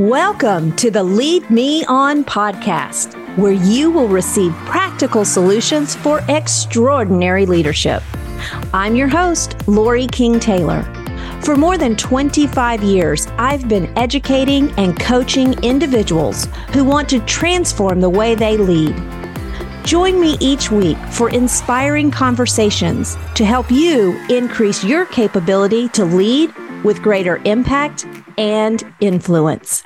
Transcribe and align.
Welcome 0.00 0.74
to 0.76 0.90
the 0.90 1.02
Lead 1.02 1.50
Me 1.50 1.84
On 1.84 2.24
podcast, 2.24 3.12
where 3.36 3.52
you 3.52 3.90
will 3.90 4.08
receive 4.08 4.50
practical 4.64 5.26
solutions 5.26 5.94
for 5.94 6.22
extraordinary 6.26 7.44
leadership. 7.44 8.02
I'm 8.72 8.96
your 8.96 9.08
host, 9.08 9.56
Lori 9.68 10.06
King 10.06 10.40
Taylor. 10.40 10.84
For 11.42 11.54
more 11.54 11.76
than 11.76 11.96
25 11.96 12.82
years, 12.82 13.26
I've 13.36 13.68
been 13.68 13.92
educating 13.98 14.70
and 14.78 14.98
coaching 14.98 15.52
individuals 15.62 16.46
who 16.72 16.82
want 16.82 17.06
to 17.10 17.20
transform 17.26 18.00
the 18.00 18.08
way 18.08 18.34
they 18.34 18.56
lead. 18.56 18.96
Join 19.84 20.18
me 20.18 20.38
each 20.40 20.70
week 20.70 20.96
for 21.10 21.28
inspiring 21.28 22.10
conversations 22.10 23.18
to 23.34 23.44
help 23.44 23.70
you 23.70 24.18
increase 24.30 24.82
your 24.82 25.04
capability 25.04 25.90
to 25.90 26.06
lead 26.06 26.54
with 26.84 27.02
greater 27.02 27.36
impact 27.44 28.06
and 28.38 28.82
influence. 29.00 29.82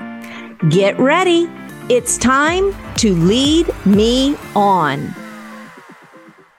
Get 0.60 1.00
ready. 1.00 1.50
It's 1.88 2.16
time 2.16 2.74
to 2.96 3.12
lead 3.12 3.70
me 3.84 4.36
on. 4.54 5.12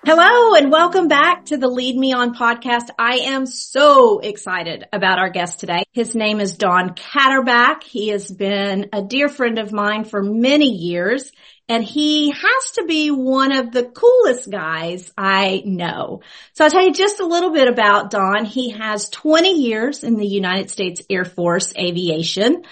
Hello 0.05 0.53
and 0.53 0.69
welcome 0.69 1.07
back 1.07 1.45
to 1.45 1.57
the 1.57 1.69
Lead 1.69 1.95
Me 1.95 2.13
On 2.13 2.35
podcast. 2.35 2.89
I 2.99 3.19
am 3.19 3.45
so 3.45 4.19
excited 4.19 4.85
about 4.91 5.17
our 5.17 5.29
guest 5.29 5.61
today. 5.61 5.83
His 5.93 6.13
name 6.13 6.41
is 6.41 6.57
Don 6.57 6.89
Kaderbek. 6.89 7.83
He 7.83 8.09
has 8.09 8.29
been 8.29 8.89
a 8.91 9.01
dear 9.01 9.29
friend 9.29 9.57
of 9.57 9.71
mine 9.71 10.03
for 10.03 10.21
many 10.21 10.71
years 10.71 11.31
and 11.67 11.83
he 11.83 12.29
has 12.29 12.71
to 12.73 12.85
be 12.85 13.09
one 13.09 13.51
of 13.51 13.71
the 13.71 13.83
coolest 13.83 14.51
guys 14.51 15.11
I 15.17 15.63
know. 15.65 16.21
So 16.53 16.63
I'll 16.63 16.69
tell 16.69 16.85
you 16.85 16.93
just 16.93 17.19
a 17.19 17.25
little 17.25 17.51
bit 17.51 17.67
about 17.67 18.11
Don. 18.11 18.45
He 18.45 18.71
has 18.71 19.09
20 19.09 19.61
years 19.61 20.03
in 20.03 20.15
the 20.17 20.27
United 20.27 20.69
States 20.69 21.01
Air 21.09 21.25
Force 21.25 21.73
aviation. 21.75 22.63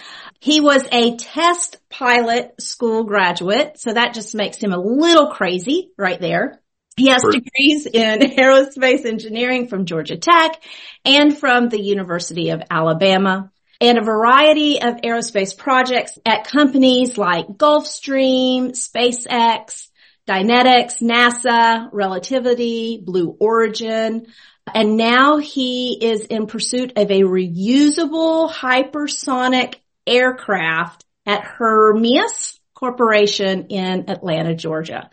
He 0.43 0.59
was 0.59 0.85
a 0.91 1.15
test 1.15 1.77
pilot 1.89 2.61
school 2.61 3.05
graduate, 3.05 3.79
so 3.79 3.93
that 3.93 4.13
just 4.13 4.35
makes 4.35 4.57
him 4.57 4.73
a 4.73 4.77
little 4.77 5.31
crazy 5.31 5.91
right 5.97 6.19
there. 6.19 6.59
He 6.97 7.07
has 7.07 7.23
degrees 7.23 7.85
in 7.85 8.19
aerospace 8.37 9.05
engineering 9.05 9.69
from 9.69 9.85
Georgia 9.85 10.17
Tech 10.17 10.61
and 11.05 11.37
from 11.37 11.69
the 11.69 11.81
University 11.81 12.49
of 12.49 12.61
Alabama 12.69 13.53
and 13.79 13.97
a 13.97 14.03
variety 14.03 14.81
of 14.81 14.95
aerospace 14.95 15.57
projects 15.57 16.19
at 16.25 16.45
companies 16.45 17.17
like 17.17 17.47
Gulfstream, 17.47 18.71
SpaceX, 18.71 19.87
Dynetics, 20.27 21.01
NASA, 21.01 21.87
Relativity, 21.93 23.01
Blue 23.01 23.33
Origin. 23.39 24.27
And 24.75 24.97
now 24.97 25.37
he 25.37 25.97
is 26.01 26.25
in 26.25 26.47
pursuit 26.47 26.91
of 26.97 27.09
a 27.09 27.21
reusable 27.21 28.51
hypersonic 28.51 29.75
aircraft 30.05 31.05
at 31.25 31.43
Hermeus 31.43 32.59
Corporation 32.73 33.67
in 33.67 34.09
Atlanta, 34.09 34.55
Georgia. 34.55 35.09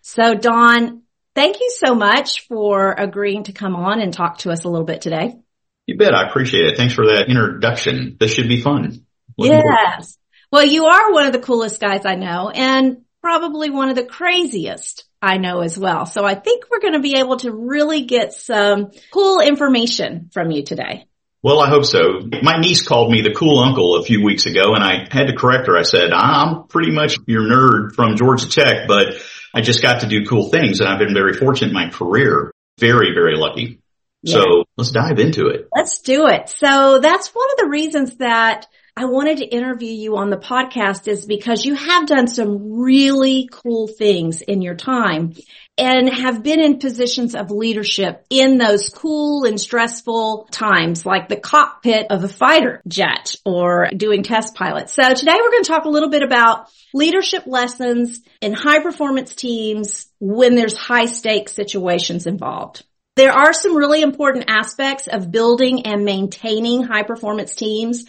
So 0.00 0.34
Don, 0.34 1.02
thank 1.34 1.60
you 1.60 1.70
so 1.70 1.94
much 1.94 2.46
for 2.48 2.92
agreeing 2.92 3.44
to 3.44 3.52
come 3.52 3.76
on 3.76 4.00
and 4.00 4.12
talk 4.12 4.38
to 4.38 4.50
us 4.50 4.64
a 4.64 4.68
little 4.68 4.86
bit 4.86 5.00
today. 5.00 5.36
You 5.86 5.96
bet. 5.96 6.14
I 6.14 6.28
appreciate 6.28 6.66
it. 6.66 6.76
Thanks 6.76 6.94
for 6.94 7.06
that 7.06 7.28
introduction. 7.28 8.16
This 8.18 8.32
should 8.32 8.48
be 8.48 8.60
fun. 8.60 9.04
Looking 9.36 9.62
yes. 9.64 10.18
Well, 10.50 10.64
you 10.64 10.86
are 10.86 11.12
one 11.12 11.26
of 11.26 11.32
the 11.32 11.40
coolest 11.40 11.80
guys 11.80 12.06
I 12.06 12.14
know 12.14 12.48
and 12.48 13.02
probably 13.20 13.70
one 13.70 13.88
of 13.88 13.96
the 13.96 14.04
craziest 14.04 15.04
I 15.20 15.38
know 15.38 15.60
as 15.60 15.78
well. 15.78 16.06
So 16.06 16.24
I 16.24 16.34
think 16.34 16.64
we're 16.70 16.80
going 16.80 16.94
to 16.94 17.00
be 17.00 17.16
able 17.16 17.38
to 17.38 17.50
really 17.50 18.04
get 18.04 18.32
some 18.32 18.90
cool 19.10 19.40
information 19.40 20.30
from 20.32 20.50
you 20.50 20.62
today. 20.62 21.06
Well, 21.44 21.60
I 21.60 21.68
hope 21.68 21.84
so. 21.84 22.20
My 22.42 22.56
niece 22.56 22.80
called 22.80 23.12
me 23.12 23.20
the 23.20 23.34
cool 23.34 23.58
uncle 23.58 23.96
a 23.96 24.02
few 24.02 24.24
weeks 24.24 24.46
ago 24.46 24.74
and 24.74 24.82
I 24.82 25.06
had 25.10 25.26
to 25.26 25.36
correct 25.36 25.66
her. 25.66 25.76
I 25.76 25.82
said, 25.82 26.10
I'm 26.10 26.66
pretty 26.68 26.90
much 26.90 27.18
your 27.26 27.42
nerd 27.42 27.94
from 27.94 28.16
Georgia 28.16 28.48
Tech, 28.48 28.88
but 28.88 29.08
I 29.52 29.60
just 29.60 29.82
got 29.82 30.00
to 30.00 30.06
do 30.06 30.24
cool 30.24 30.48
things 30.48 30.80
and 30.80 30.88
I've 30.88 30.98
been 30.98 31.12
very 31.12 31.34
fortunate 31.34 31.68
in 31.68 31.74
my 31.74 31.90
career. 31.90 32.50
Very, 32.78 33.12
very 33.12 33.36
lucky. 33.36 33.78
Yeah. 34.22 34.40
So 34.40 34.64
let's 34.78 34.90
dive 34.90 35.18
into 35.18 35.48
it. 35.48 35.68
Let's 35.76 36.00
do 36.00 36.28
it. 36.28 36.48
So 36.48 36.98
that's 37.00 37.28
one 37.34 37.50
of 37.50 37.58
the 37.58 37.68
reasons 37.68 38.16
that 38.16 38.66
I 38.96 39.06
wanted 39.06 39.38
to 39.38 39.44
interview 39.44 39.90
you 39.90 40.16
on 40.18 40.30
the 40.30 40.36
podcast 40.36 41.08
is 41.08 41.26
because 41.26 41.64
you 41.64 41.74
have 41.74 42.06
done 42.06 42.28
some 42.28 42.80
really 42.80 43.48
cool 43.50 43.88
things 43.88 44.40
in 44.40 44.62
your 44.62 44.76
time 44.76 45.34
and 45.76 46.08
have 46.08 46.44
been 46.44 46.60
in 46.60 46.78
positions 46.78 47.34
of 47.34 47.50
leadership 47.50 48.24
in 48.30 48.56
those 48.56 48.90
cool 48.90 49.46
and 49.46 49.60
stressful 49.60 50.46
times 50.52 51.04
like 51.04 51.28
the 51.28 51.36
cockpit 51.36 52.06
of 52.10 52.22
a 52.22 52.28
fighter 52.28 52.80
jet 52.86 53.34
or 53.44 53.88
doing 53.96 54.22
test 54.22 54.54
pilots. 54.54 54.94
So 54.94 55.12
today 55.12 55.34
we're 55.34 55.50
going 55.50 55.64
to 55.64 55.70
talk 55.70 55.86
a 55.86 55.90
little 55.90 56.10
bit 56.10 56.22
about 56.22 56.70
leadership 56.92 57.48
lessons 57.48 58.22
in 58.40 58.52
high 58.52 58.78
performance 58.78 59.34
teams 59.34 60.06
when 60.20 60.54
there's 60.54 60.76
high 60.76 61.06
stakes 61.06 61.52
situations 61.52 62.28
involved. 62.28 62.84
There 63.16 63.32
are 63.32 63.52
some 63.52 63.76
really 63.76 64.02
important 64.02 64.44
aspects 64.48 65.08
of 65.08 65.32
building 65.32 65.86
and 65.86 66.04
maintaining 66.04 66.82
high 66.84 67.04
performance 67.04 67.56
teams, 67.56 68.06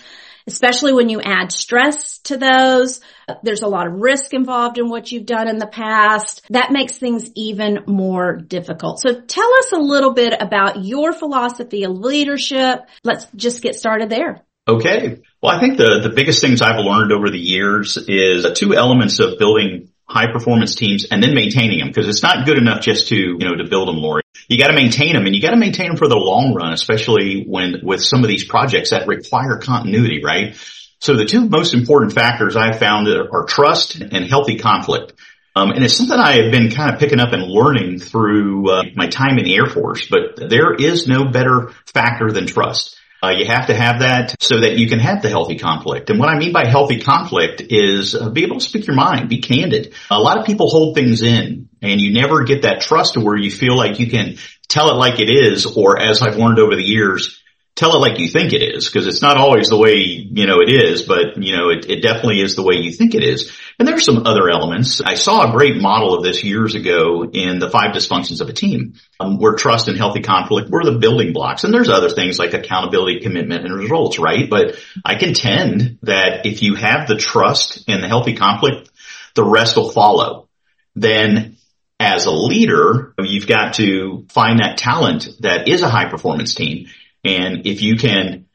especially 0.47 0.93
when 0.93 1.09
you 1.09 1.21
add 1.21 1.51
stress 1.51 2.19
to 2.19 2.37
those. 2.37 3.01
There's 3.43 3.61
a 3.61 3.67
lot 3.67 3.87
of 3.87 3.93
risk 3.93 4.33
involved 4.33 4.77
in 4.77 4.89
what 4.89 5.11
you've 5.11 5.25
done 5.25 5.47
in 5.47 5.57
the 5.57 5.67
past. 5.67 6.45
That 6.49 6.71
makes 6.71 6.97
things 6.97 7.31
even 7.35 7.83
more 7.87 8.35
difficult. 8.35 8.99
So 8.99 9.19
tell 9.21 9.53
us 9.59 9.71
a 9.71 9.79
little 9.79 10.13
bit 10.13 10.33
about 10.39 10.83
your 10.83 11.13
philosophy 11.13 11.83
of 11.83 11.91
leadership. 11.91 12.81
Let's 13.03 13.27
just 13.35 13.61
get 13.61 13.75
started 13.75 14.09
there. 14.09 14.43
Okay. 14.67 15.21
Well, 15.41 15.55
I 15.55 15.59
think 15.59 15.77
the, 15.77 15.99
the 16.01 16.09
biggest 16.09 16.41
things 16.41 16.61
I've 16.61 16.79
learned 16.79 17.11
over 17.11 17.29
the 17.29 17.39
years 17.39 17.97
is 17.97 18.47
two 18.57 18.73
elements 18.73 19.19
of 19.19 19.37
building 19.37 19.89
high 20.07 20.31
performance 20.31 20.75
teams 20.75 21.05
and 21.09 21.21
then 21.21 21.33
maintaining 21.33 21.79
them 21.79 21.87
because 21.89 22.07
it's 22.07 22.23
not 22.23 22.45
good 22.45 22.57
enough 22.57 22.81
just 22.81 23.09
to, 23.09 23.15
you 23.15 23.39
know, 23.39 23.55
to 23.55 23.67
build 23.67 23.87
them, 23.87 23.97
Lori 23.97 24.21
you 24.47 24.57
got 24.57 24.67
to 24.67 24.73
maintain 24.73 25.13
them 25.13 25.25
and 25.25 25.35
you 25.35 25.41
got 25.41 25.51
to 25.51 25.57
maintain 25.57 25.87
them 25.87 25.97
for 25.97 26.07
the 26.07 26.15
long 26.15 26.53
run, 26.53 26.73
especially 26.73 27.43
when 27.45 27.79
with 27.83 28.03
some 28.03 28.23
of 28.23 28.27
these 28.27 28.43
projects 28.43 28.91
that 28.91 29.07
require 29.07 29.57
continuity, 29.57 30.21
right? 30.23 30.55
So 30.99 31.15
the 31.15 31.25
two 31.25 31.47
most 31.49 31.73
important 31.73 32.13
factors 32.13 32.55
I've 32.55 32.79
found 32.79 33.07
are 33.07 33.45
trust 33.45 33.95
and 33.95 34.25
healthy 34.25 34.57
conflict. 34.57 35.13
Um, 35.55 35.71
and 35.71 35.83
it's 35.83 35.95
something 35.95 36.17
I 36.17 36.43
have 36.43 36.51
been 36.51 36.69
kind 36.71 36.93
of 36.93 36.99
picking 36.99 37.19
up 37.19 37.31
and 37.31 37.43
learning 37.43 37.99
through 37.99 38.69
uh, 38.69 38.83
my 38.95 39.07
time 39.07 39.37
in 39.37 39.45
the 39.45 39.55
Air 39.55 39.67
Force, 39.67 40.07
but 40.07 40.49
there 40.49 40.73
is 40.73 41.07
no 41.07 41.25
better 41.25 41.71
factor 41.85 42.29
than 42.29 42.45
trust. 42.45 42.97
Uh, 43.25 43.31
you 43.31 43.45
have 43.45 43.67
to 43.67 43.73
have 43.73 44.01
that 44.01 44.35
so 44.39 44.59
that 44.59 44.77
you 44.77 44.87
can 44.87 44.99
have 44.99 45.23
the 45.23 45.29
healthy 45.29 45.57
conflict. 45.57 46.11
And 46.11 46.19
what 46.19 46.29
I 46.29 46.37
mean 46.37 46.53
by 46.53 46.65
healthy 46.65 47.01
conflict 47.01 47.59
is 47.69 48.13
uh, 48.13 48.29
be 48.29 48.43
able 48.43 48.59
to 48.59 48.65
speak 48.65 48.85
your 48.85 48.95
mind, 48.95 49.29
be 49.29 49.39
candid. 49.39 49.95
A 50.11 50.19
lot 50.19 50.37
of 50.37 50.45
people 50.45 50.69
hold 50.69 50.93
things 50.93 51.23
in 51.23 51.69
and 51.81 51.99
you 51.99 52.13
never 52.13 52.43
get 52.43 52.61
that 52.61 52.81
trust 52.81 53.15
to 53.15 53.21
where 53.21 53.35
you 53.35 53.49
feel 53.49 53.75
like 53.75 53.99
you 53.99 54.11
can 54.11 54.37
tell 54.67 54.91
it 54.91 54.95
like 54.95 55.19
it 55.19 55.29
is 55.29 55.65
or 55.65 55.99
as 55.99 56.21
I've 56.21 56.37
learned 56.37 56.59
over 56.59 56.75
the 56.75 56.83
years, 56.83 57.41
tell 57.75 57.93
it 57.95 57.99
like 57.99 58.19
you 58.19 58.29
think 58.29 58.53
it 58.53 58.61
is 58.61 58.87
because 58.87 59.05
it's 59.05 59.21
not 59.21 59.35
always 59.35 59.67
the 59.67 59.77
way, 59.77 59.95
you 59.97 60.47
know, 60.47 60.61
it 60.61 60.69
is, 60.69 61.01
but 61.01 61.37
you 61.37 61.55
know, 61.55 61.69
it, 61.69 61.89
it 61.89 62.01
definitely 62.01 62.39
is 62.39 62.55
the 62.55 62.63
way 62.63 62.75
you 62.75 62.91
think 62.91 63.15
it 63.15 63.23
is. 63.23 63.51
And 63.77 63.85
there's 63.85 64.05
some 64.05 64.25
other 64.25 64.49
elements. 64.49 65.01
I 65.01 65.15
saw 65.15 65.49
a 65.49 65.51
great 65.51 65.75
model 65.75 66.15
of 66.15 66.23
this 66.23 66.41
years 66.43 66.75
ago 66.75 67.29
in 67.29 67.59
the 67.59 67.69
five 67.69 67.93
dysfunctions 67.93 68.39
of 68.39 68.47
a 68.47 68.53
team 68.53 68.93
um, 69.19 69.37
where 69.39 69.55
trust 69.55 69.89
and 69.89 69.97
healthy 69.97 70.21
conflict 70.21 70.69
were 70.69 70.85
the 70.85 70.97
building 70.99 71.33
blocks. 71.33 71.65
And 71.65 71.73
there's 71.73 71.89
other 71.89 72.09
things 72.09 72.39
like 72.39 72.53
accountability, 72.53 73.19
commitment 73.19 73.65
and 73.65 73.75
results, 73.75 74.19
right? 74.19 74.49
But 74.49 74.77
I 75.03 75.15
contend 75.15 75.99
that 76.03 76.45
if 76.45 76.63
you 76.63 76.75
have 76.75 77.07
the 77.07 77.17
trust 77.17 77.83
and 77.89 78.01
the 78.01 78.07
healthy 78.07 78.35
conflict, 78.35 78.89
the 79.33 79.43
rest 79.43 79.75
will 79.75 79.91
follow. 79.91 80.47
Then 80.95 81.57
as 81.99 82.25
a 82.25 82.31
leader, 82.31 83.13
you've 83.19 83.47
got 83.47 83.73
to 83.75 84.25
find 84.29 84.59
that 84.59 84.77
talent 84.77 85.27
that 85.41 85.67
is 85.67 85.81
a 85.81 85.89
high 85.89 86.09
performance 86.09 86.55
team 86.55 86.87
and 87.25 87.65
if 87.65 87.81
you 87.81 87.97
can 87.97 88.45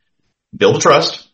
build 0.56 0.76
a 0.76 0.78
trust, 0.78 1.28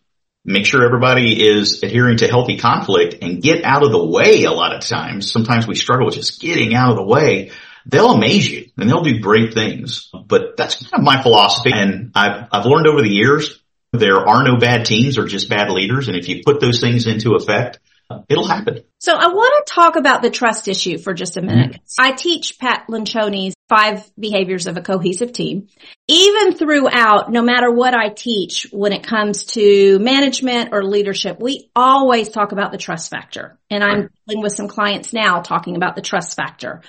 make 0.44 0.65
sure 0.65 0.85
everybody 0.85 1.47
is 1.47 1.83
adhering 1.83 2.19
to 2.19 2.29
healthy 2.29 2.56
conflict 2.56 3.17
and 3.23 3.43
get 3.43 3.65
out 3.65 3.83
of 3.83 3.91
the 3.91 4.06
way 4.06 4.44
a 4.44 4.53
lot 4.53 4.75
of 4.75 4.81
times. 4.81 5.31
Sometimes 5.31 5.67
we 5.67 5.75
struggle 5.75 6.06
with 6.06 6.15
just 6.15 6.41
getting 6.41 6.75
out 6.75 6.91
of 6.91 6.97
the 6.97 7.05
way. 7.05 7.50
They'll 7.85 8.12
amaze 8.12 8.49
you 8.50 8.71
and 8.79 8.88
they'll 8.88 9.03
do 9.03 9.19
great 9.19 9.55
things. 9.55 10.11
But 10.12 10.56
that's 10.56 10.77
kind 10.77 11.00
of 11.00 11.05
my 11.05 11.23
philosophy. 11.23 11.73
And 11.75 12.12
I've, 12.15 12.49
I've 12.53 12.67
learned 12.67 12.87
over 12.87 13.03
the 13.03 13.11
years, 13.11 13.61
there 13.93 14.29
are 14.29 14.44
no 14.44 14.56
bad 14.56 14.87
teams 14.87 15.19
or 15.19 15.27
just 15.27 15.49
bad 15.49 15.71
leaders. 15.71 16.09
And 16.09 16.17
if 16.17 16.29
you 16.29 16.43
put 16.44 16.61
those 16.61 16.81
things 16.81 17.06
into 17.06 17.35
effect, 17.35 17.81
it'll 18.29 18.47
happen. 18.47 18.83
So 18.99 19.15
I 19.15 19.29
want 19.29 19.67
to 19.67 19.73
talk 19.73 19.97
about 19.97 20.23
the 20.23 20.31
trust 20.31 20.69
issue 20.69 20.99
for 20.99 21.12
just 21.12 21.37
a 21.37 21.43
minute. 21.43 21.73
Mm-hmm. 21.73 22.00
I 22.00 22.12
teach 22.12 22.59
Pat 22.59 22.87
Lencioni's 22.88 23.56
five 23.69 24.09
behaviors 24.19 24.67
of 24.67 24.77
a 24.77 24.83
cohesive 24.83 25.33
team. 25.33 25.69
Even 26.09 26.55
throughout, 26.55 27.31
no 27.31 27.43
matter 27.43 27.71
what 27.71 27.95
I 27.95 28.11
teach 28.11 28.69
when 28.71 28.93
it 28.93 29.07
comes 29.07 29.45
to 29.47 29.99
management 29.99 30.71
or 30.73 30.85
leadership, 30.85 31.41
we 31.41 31.71
always 31.75 32.29
talk 32.29 32.53
about 32.53 32.71
the 32.71 32.79
trust 32.79 33.11
factor. 33.11 33.59
And 33.71 33.83
I'm 33.83 34.11
dealing 34.29 34.43
with 34.43 34.53
some 34.53 34.69
clients 34.69 35.13
now 35.13 35.41
talking 35.41 35.77
about 35.77 35.97
the 35.97 36.03
trust 36.03 36.37
factor. 36.37 36.83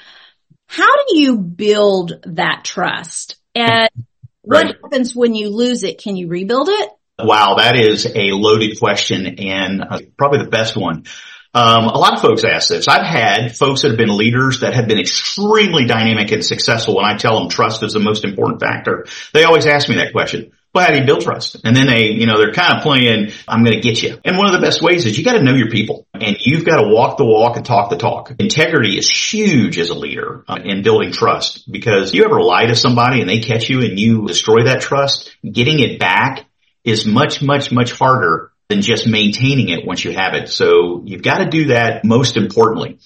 How 0.68 0.96
do 1.08 1.20
you 1.20 1.38
build 1.38 2.14
that 2.26 2.64
trust? 2.64 3.38
And 3.56 3.90
what 4.42 4.68
happens 4.68 5.16
when 5.16 5.34
you 5.34 5.50
lose 5.50 5.84
it? 5.84 6.02
Can 6.02 6.16
you 6.16 6.28
rebuild 6.28 6.70
it? 6.70 6.90
Wow, 7.20 7.56
that 7.58 7.76
is 7.76 8.06
a 8.06 8.32
loaded 8.32 8.78
question 8.78 9.26
and 9.40 9.82
uh, 9.82 10.00
probably 10.18 10.44
the 10.44 10.52
best 10.52 10.78
one. 10.78 11.06
Um, 11.58 11.86
a 11.86 11.98
lot 11.98 12.14
of 12.14 12.22
folks 12.22 12.44
ask 12.44 12.70
this. 12.70 12.88
I've 12.88 13.04
had 13.04 13.58
folks 13.58 13.82
that 13.82 13.88
have 13.88 13.98
been 13.98 14.16
leaders 14.16 14.60
that 14.60 14.76
have 14.76 14.88
been 14.88 15.00
extremely 15.00 15.86
dynamic 15.86 16.32
and 16.32 16.46
successful. 16.46 16.98
When 16.98 17.06
I 17.06 17.18
tell 17.18 17.40
them 17.40 17.50
trust 17.50 17.82
is 17.82 17.94
the 17.94 18.00
most 18.00 18.26
important 18.26 18.62
factor, 18.62 19.08
they 19.34 19.44
always 19.44 19.66
ask 19.66 19.90
me 19.90 19.96
that 19.96 20.12
question. 20.12 20.52
Well, 20.76 20.86
how 20.86 20.94
do 20.94 21.00
you 21.00 21.06
build 21.08 21.22
trust? 21.22 21.58
And 21.64 21.76
then 21.76 21.88
they, 21.88 22.12
you 22.12 22.28
know, 22.28 22.38
they're 22.38 22.54
kind 22.54 22.78
of 22.78 22.84
playing, 22.84 23.32
I'm 23.48 23.64
going 23.64 23.76
to 23.76 23.82
get 23.82 24.04
you. 24.04 24.20
And 24.24 24.38
one 24.38 24.46
of 24.46 24.54
the 24.54 24.64
best 24.64 24.84
ways 24.84 25.08
is 25.08 25.18
you 25.18 25.26
got 25.26 25.34
to 25.34 25.42
know 25.42 25.56
your 25.56 25.72
people 25.72 26.06
and 26.14 26.38
you've 26.40 26.64
got 26.64 26.80
to 26.80 26.90
walk 26.90 27.18
the 27.18 27.26
walk 27.26 27.58
and 27.58 27.66
talk 27.66 27.90
the 27.90 27.98
talk. 27.98 28.34
Integrity 28.38 28.96
is 28.96 29.10
huge 29.10 29.80
as 29.80 29.90
a 29.90 29.96
leader 29.96 30.44
uh, 30.48 30.60
in 30.64 30.84
building 30.84 31.12
trust 31.12 31.72
because 31.72 32.14
you 32.14 32.24
ever 32.26 32.40
lie 32.40 32.68
to 32.68 32.76
somebody 32.76 33.22
and 33.22 33.28
they 33.28 33.40
catch 33.40 33.68
you 33.68 33.82
and 33.82 34.00
you 34.00 34.28
destroy 34.28 34.66
that 34.66 34.82
trust, 34.82 35.36
getting 35.44 35.80
it 35.80 36.00
back 36.00 36.46
is 36.84 37.08
much, 37.08 37.42
much, 37.42 37.72
much 37.72 37.94
harder 37.94 38.52
than 38.70 38.82
just 38.82 39.08
maintaining 39.08 39.70
it 39.70 39.86
once 39.86 40.04
you 40.04 40.12
have 40.12 40.34
it. 40.34 40.50
So 40.50 41.02
you've 41.06 41.22
got 41.22 41.40
to 41.40 41.50
do 41.50 41.68
that 41.68 42.04
most 42.04 42.38
importantly. 42.38 43.00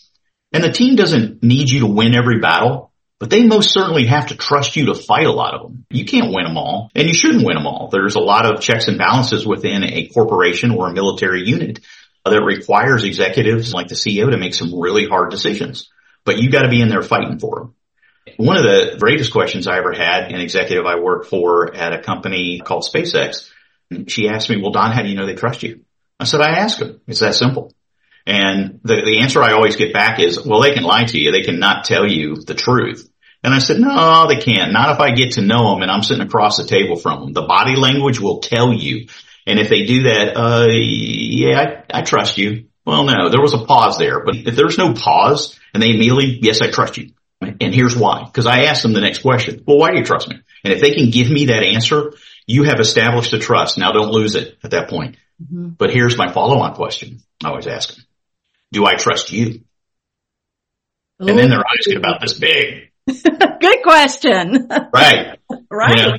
And 0.52 0.64
the 0.64 0.72
team 0.72 0.96
doesn't 0.96 1.44
need 1.44 1.70
you 1.70 1.82
to 1.82 1.86
win 1.86 2.16
every 2.16 2.40
battle, 2.40 2.92
but 3.20 3.30
they 3.30 3.46
most 3.46 3.72
certainly 3.72 4.06
have 4.08 4.28
to 4.28 4.36
trust 4.36 4.76
you 4.76 4.88
to 4.88 4.96
fight 4.96 5.28
a 5.28 5.32
lot 5.32 5.54
of 5.54 5.62
them. 5.62 5.86
You 5.90 6.06
can't 6.06 6.34
win 6.34 6.46
them 6.46 6.58
all 6.58 6.90
and 6.96 7.08
you 7.08 7.14
shouldn't 7.14 7.46
win 7.46 7.56
them 7.56 7.68
all. 7.68 7.90
There's 7.92 8.16
a 8.16 8.20
lot 8.20 8.46
of 8.46 8.62
checks 8.62 8.88
and 8.88 8.98
balances 8.98 9.46
within 9.46 9.84
a 9.84 10.08
corporation 10.08 10.72
or 10.72 10.90
a 10.90 10.94
military 10.94 11.48
unit 11.48 11.80
that 12.26 12.44
requires 12.44 13.04
executives 13.04 13.74
like 13.74 13.88
the 13.88 13.96
CEO 13.96 14.30
to 14.30 14.38
make 14.38 14.54
some 14.54 14.80
really 14.80 15.08
hard 15.08 15.32
decisions, 15.32 15.90
but 16.26 16.38
you 16.38 16.52
got 16.52 16.64
to 16.64 16.70
be 16.70 16.82
in 16.82 16.90
there 16.90 17.02
fighting 17.02 17.40
for 17.40 17.60
them. 17.60 17.76
One 18.38 18.58
of 18.58 18.64
the 18.64 18.98
greatest 19.00 19.32
questions 19.32 19.68
I 19.68 19.78
ever 19.78 19.94
had, 19.94 20.32
an 20.32 20.40
executive 20.40 20.86
I 20.86 21.00
worked 21.00 21.28
for 21.28 21.76
at 21.76 21.94
a 21.94 22.02
company 22.02 22.60
called 22.60 22.84
SpaceX, 22.84 23.50
she 24.08 24.30
asked 24.30 24.50
me, 24.50 24.62
well, 24.62 24.72
Don, 24.72 24.92
how 24.92 25.02
do 25.02 25.10
you 25.10 25.16
know 25.16 25.26
they 25.26 25.36
trust 25.36 25.64
you? 25.64 25.82
I 26.20 26.26
said, 26.26 26.42
I 26.42 26.60
ask 26.60 26.80
them. 26.80 27.02
It's 27.08 27.20
that 27.20 27.36
simple. 27.36 27.74
And 28.26 28.80
the, 28.84 29.02
the 29.04 29.20
answer 29.22 29.42
I 29.42 29.54
always 29.54 29.76
get 29.76 29.94
back 29.94 30.20
is, 30.20 30.46
well, 30.46 30.62
they 30.62 30.74
can 30.74 30.84
lie 30.84 31.06
to 31.06 31.20
you. 31.20 31.32
They 31.32 31.42
can 31.42 31.60
not 31.60 31.86
tell 31.86 32.08
you 32.08 32.36
the 32.36 32.54
truth. 32.54 33.10
And 33.44 33.54
I 33.54 33.60
said, 33.60 33.80
no, 33.80 34.28
they 34.28 34.36
can't. 34.36 34.72
Not 34.72 34.94
if 34.94 35.00
I 35.00 35.12
get 35.12 35.34
to 35.34 35.42
know 35.42 35.74
them 35.74 35.82
and 35.82 35.90
I'm 35.90 36.04
sitting 36.04 36.26
across 36.26 36.58
the 36.58 36.68
table 36.68 36.96
from 36.96 37.22
them. 37.22 37.34
The 37.34 37.42
body 37.42 37.76
language 37.76 38.20
will 38.20 38.40
tell 38.40 38.72
you. 38.72 39.08
And 39.48 39.58
if 39.58 39.70
they 39.70 39.86
do 39.86 40.04
that, 40.04 40.38
uh, 40.38 40.68
yeah, 40.70 41.84
I, 41.92 42.00
I 42.00 42.02
trust 42.04 42.38
you. 42.38 42.68
Well, 42.86 43.04
no, 43.04 43.30
there 43.30 43.42
was 43.42 43.54
a 43.54 43.66
pause 43.66 43.98
there, 43.98 44.24
but 44.24 44.36
if 44.36 44.56
there's 44.56 44.78
no 44.78 44.94
pause 44.94 45.60
and 45.74 45.82
they 45.82 45.90
immediately, 45.90 46.40
yes, 46.42 46.62
I 46.62 46.70
trust 46.70 46.98
you. 46.98 47.12
And 47.42 47.74
here's 47.74 47.96
why. 47.96 48.30
Cause 48.32 48.46
I 48.46 48.66
asked 48.66 48.84
them 48.84 48.94
the 48.94 49.02
next 49.02 49.20
question. 49.20 49.64
Well, 49.66 49.78
why 49.78 49.92
do 49.92 49.98
you 49.98 50.04
trust 50.04 50.30
me? 50.30 50.40
And 50.64 50.74
if 50.74 50.80
they 50.80 50.94
can 50.94 51.10
give 51.10 51.30
me 51.30 51.46
that 51.46 51.64
answer, 51.64 52.14
you 52.46 52.64
have 52.64 52.80
established 52.80 53.34
a 53.34 53.40
trust. 53.40 53.78
Now 53.78 53.92
don't 53.92 54.12
lose 54.12 54.36
it 54.36 54.58
at 54.64 54.72
that 54.72 54.90
point. 54.90 55.18
Mm-hmm. 55.42 55.70
But 55.70 55.92
here's 55.92 56.18
my 56.18 56.32
follow 56.32 56.60
on 56.60 56.76
question. 56.76 57.22
I 57.44 57.50
always 57.50 57.68
ask 57.68 57.96
them. 57.96 58.06
Do 58.72 58.86
I 58.86 58.96
trust 58.96 59.32
you? 59.32 59.62
Ooh. 61.22 61.28
And 61.28 61.38
then 61.38 61.50
their 61.50 61.60
eyes 61.60 61.88
get 61.88 61.98
about 61.98 62.22
this 62.22 62.38
big. 62.38 62.92
Good 63.08 63.84
question. 63.84 64.68
Right. 64.70 65.40
right. 65.72 65.98
You 65.98 66.04
know, 66.04 66.18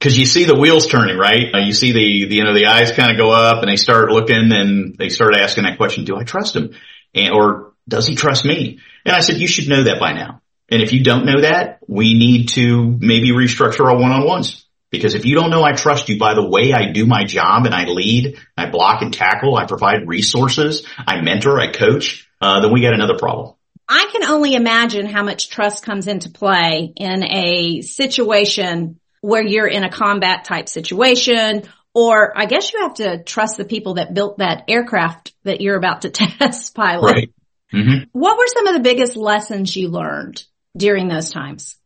Cause 0.00 0.18
you 0.18 0.26
see 0.26 0.44
the 0.44 0.58
wheels 0.58 0.86
turning, 0.86 1.16
right? 1.16 1.54
Uh, 1.54 1.58
you 1.60 1.72
see 1.72 1.92
the, 1.92 2.26
the, 2.28 2.34
you 2.34 2.44
know, 2.44 2.52
the 2.52 2.66
eyes 2.66 2.92
kind 2.92 3.10
of 3.10 3.16
go 3.16 3.30
up 3.30 3.62
and 3.62 3.70
they 3.70 3.76
start 3.76 4.10
looking 4.10 4.52
and 4.52 4.96
they 4.98 5.08
start 5.08 5.34
asking 5.34 5.64
that 5.64 5.78
question, 5.78 6.04
do 6.04 6.16
I 6.16 6.24
trust 6.24 6.54
him? 6.54 6.74
And, 7.14 7.32
or 7.32 7.72
does 7.88 8.06
he 8.06 8.14
trust 8.14 8.44
me? 8.44 8.80
And 9.06 9.16
I 9.16 9.20
said, 9.20 9.36
you 9.36 9.46
should 9.46 9.68
know 9.68 9.84
that 9.84 10.00
by 10.00 10.12
now. 10.12 10.42
And 10.70 10.82
if 10.82 10.92
you 10.92 11.04
don't 11.04 11.26
know 11.26 11.40
that, 11.42 11.80
we 11.86 12.14
need 12.14 12.48
to 12.50 12.84
maybe 13.00 13.30
restructure 13.30 13.86
our 13.86 13.96
one-on-ones. 13.96 14.64
Because 14.90 15.14
if 15.14 15.26
you 15.26 15.34
don't 15.34 15.50
know 15.50 15.64
I 15.64 15.72
trust 15.72 16.08
you 16.08 16.18
by 16.18 16.34
the 16.34 16.48
way 16.48 16.72
I 16.72 16.92
do 16.92 17.04
my 17.04 17.24
job 17.24 17.66
and 17.66 17.74
I 17.74 17.84
lead, 17.84 18.38
I 18.56 18.70
block 18.70 19.02
and 19.02 19.12
tackle, 19.12 19.56
I 19.56 19.66
provide 19.66 20.06
resources, 20.06 20.86
I 20.96 21.20
mentor, 21.20 21.58
I 21.58 21.72
coach, 21.72 22.28
uh, 22.40 22.60
then 22.60 22.72
we 22.72 22.80
got 22.80 22.94
another 22.94 23.18
problem. 23.18 23.56
I 23.88 24.08
can 24.12 24.24
only 24.24 24.54
imagine 24.54 25.06
how 25.06 25.24
much 25.24 25.50
trust 25.50 25.84
comes 25.84 26.06
into 26.06 26.30
play 26.30 26.92
in 26.96 27.24
a 27.24 27.82
situation 27.82 29.00
where 29.20 29.42
you're 29.42 29.66
in 29.66 29.82
a 29.82 29.90
combat 29.90 30.44
type 30.44 30.68
situation 30.68 31.64
or 31.94 32.36
I 32.36 32.46
guess 32.46 32.72
you 32.72 32.80
have 32.82 32.94
to 32.94 33.22
trust 33.22 33.56
the 33.56 33.64
people 33.64 33.94
that 33.94 34.14
built 34.14 34.38
that 34.38 34.64
aircraft 34.68 35.32
that 35.44 35.60
you're 35.60 35.76
about 35.76 36.02
to 36.02 36.10
test 36.10 36.74
pilot. 36.74 37.12
Right. 37.12 37.30
Mm-hmm. 37.72 38.04
What 38.12 38.38
were 38.38 38.46
some 38.46 38.66
of 38.68 38.74
the 38.74 38.80
biggest 38.80 39.16
lessons 39.16 39.74
you 39.74 39.88
learned 39.88 40.44
during 40.76 41.08
those 41.08 41.30
times? 41.30 41.76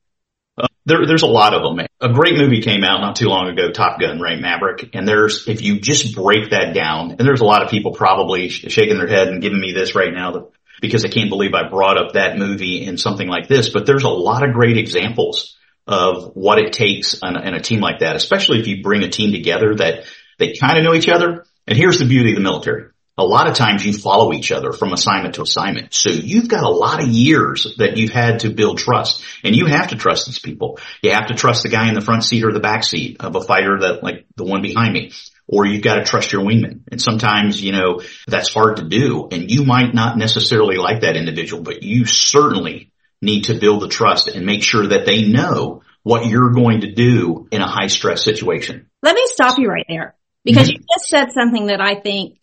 Uh, 0.56 0.66
there, 0.86 1.06
there's 1.06 1.22
a 1.22 1.26
lot 1.26 1.54
of 1.54 1.62
them. 1.62 1.86
A 2.00 2.12
great 2.12 2.36
movie 2.36 2.62
came 2.62 2.82
out 2.82 3.00
not 3.00 3.16
too 3.16 3.28
long 3.28 3.48
ago, 3.48 3.70
Top 3.70 4.00
Gun, 4.00 4.20
right? 4.20 4.40
Maverick. 4.40 4.90
And 4.94 5.06
there's, 5.06 5.46
if 5.46 5.62
you 5.62 5.80
just 5.80 6.14
break 6.14 6.50
that 6.50 6.74
down, 6.74 7.12
and 7.12 7.20
there's 7.20 7.40
a 7.40 7.46
lot 7.46 7.62
of 7.62 7.70
people 7.70 7.92
probably 7.92 8.48
shaking 8.48 8.98
their 8.98 9.06
head 9.06 9.28
and 9.28 9.42
giving 9.42 9.60
me 9.60 9.72
this 9.72 9.94
right 9.94 10.12
now 10.12 10.50
because 10.80 11.04
I 11.04 11.08
can't 11.08 11.30
believe 11.30 11.54
I 11.54 11.68
brought 11.68 11.98
up 11.98 12.12
that 12.12 12.38
movie 12.38 12.84
in 12.84 12.98
something 12.98 13.28
like 13.28 13.48
this, 13.48 13.70
but 13.70 13.86
there's 13.86 14.04
a 14.04 14.08
lot 14.08 14.46
of 14.46 14.54
great 14.54 14.76
examples 14.76 15.56
of 15.86 16.32
what 16.34 16.58
it 16.58 16.72
takes 16.72 17.18
in 17.22 17.36
a 17.36 17.60
team 17.60 17.80
like 17.80 18.00
that, 18.00 18.14
especially 18.14 18.60
if 18.60 18.66
you 18.66 18.82
bring 18.82 19.02
a 19.02 19.08
team 19.08 19.32
together 19.32 19.74
that 19.76 20.04
they 20.38 20.54
kind 20.54 20.78
of 20.78 20.84
know 20.84 20.94
each 20.94 21.08
other. 21.08 21.46
And 21.66 21.76
here's 21.76 21.98
the 21.98 22.04
beauty 22.04 22.30
of 22.30 22.36
the 22.36 22.42
military 22.42 22.90
a 23.18 23.24
lot 23.24 23.48
of 23.48 23.54
times 23.54 23.84
you 23.84 23.92
follow 23.92 24.32
each 24.32 24.52
other 24.52 24.72
from 24.72 24.92
assignment 24.92 25.34
to 25.34 25.42
assignment. 25.42 25.92
So 25.92 26.10
you've 26.10 26.48
got 26.48 26.62
a 26.62 26.70
lot 26.70 27.02
of 27.02 27.08
years 27.08 27.74
that 27.78 27.96
you've 27.96 28.12
had 28.12 28.40
to 28.40 28.50
build 28.50 28.78
trust 28.78 29.24
and 29.42 29.56
you 29.56 29.66
have 29.66 29.88
to 29.88 29.96
trust 29.96 30.26
these 30.26 30.38
people. 30.38 30.78
You 31.02 31.10
have 31.10 31.26
to 31.26 31.34
trust 31.34 31.64
the 31.64 31.68
guy 31.68 31.88
in 31.88 31.94
the 31.94 32.00
front 32.00 32.24
seat 32.24 32.44
or 32.44 32.52
the 32.52 32.60
back 32.60 32.84
seat 32.84 33.16
of 33.18 33.34
a 33.34 33.40
fighter 33.40 33.80
that 33.80 34.04
like 34.04 34.26
the 34.36 34.44
one 34.44 34.62
behind 34.62 34.92
me. 34.92 35.12
Or 35.48 35.66
you've 35.66 35.82
got 35.82 35.96
to 35.96 36.04
trust 36.04 36.30
your 36.30 36.42
wingman. 36.42 36.82
And 36.92 37.02
sometimes, 37.02 37.60
you 37.60 37.72
know, 37.72 38.02
that's 38.28 38.52
hard 38.52 38.76
to 38.76 38.84
do 38.84 39.28
and 39.32 39.50
you 39.50 39.64
might 39.64 39.92
not 39.94 40.16
necessarily 40.16 40.76
like 40.76 41.00
that 41.00 41.16
individual, 41.16 41.62
but 41.62 41.82
you 41.82 42.04
certainly 42.04 42.92
need 43.20 43.44
to 43.44 43.58
build 43.58 43.82
the 43.82 43.88
trust 43.88 44.28
and 44.28 44.46
make 44.46 44.62
sure 44.62 44.86
that 44.86 45.06
they 45.06 45.26
know 45.26 45.82
what 46.04 46.26
you're 46.26 46.52
going 46.52 46.82
to 46.82 46.92
do 46.92 47.48
in 47.50 47.62
a 47.62 47.66
high 47.66 47.88
stress 47.88 48.22
situation. 48.22 48.88
Let 49.02 49.16
me 49.16 49.24
stop 49.26 49.58
you 49.58 49.68
right 49.68 49.86
there 49.88 50.14
because 50.44 50.68
mm-hmm. 50.68 50.80
you 50.80 50.86
just 50.94 51.08
said 51.08 51.32
something 51.32 51.66
that 51.66 51.80
I 51.80 51.96
think 52.00 52.37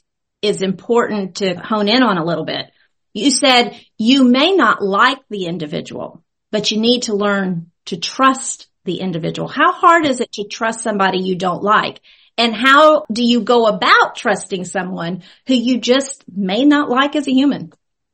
is 0.46 0.62
important 0.62 1.38
to 1.38 1.56
hone 1.56 1.88
in 1.88 2.04
on 2.04 2.18
a 2.18 2.26
little 2.26 2.46
bit. 2.46 2.72
You 3.14 3.32
said 3.32 3.80
you 3.98 4.24
may 4.26 4.54
not 4.54 4.82
like 4.82 5.20
the 5.30 5.46
individual, 5.46 6.24
but 6.52 6.72
you 6.72 6.80
need 6.80 7.04
to 7.04 7.16
learn 7.16 7.72
to 7.86 7.98
trust 7.98 8.68
the 8.84 9.00
individual. 9.00 9.48
How 9.48 9.72
hard 9.72 10.06
is 10.06 10.20
it 10.22 10.32
to 10.34 10.44
trust 10.44 10.82
somebody 10.82 11.20
you 11.20 11.36
don't 11.36 11.64
like? 11.64 12.02
And 12.38 12.54
how 12.54 13.06
do 13.12 13.24
you 13.24 13.42
go 13.42 13.68
about 13.68 14.16
trusting 14.16 14.66
someone 14.66 15.24
who 15.48 15.54
you 15.54 15.80
just 15.80 16.24
may 16.30 16.66
not 16.66 16.90
like 16.90 17.16
as 17.16 17.28
a 17.28 17.32
human? 17.32 17.72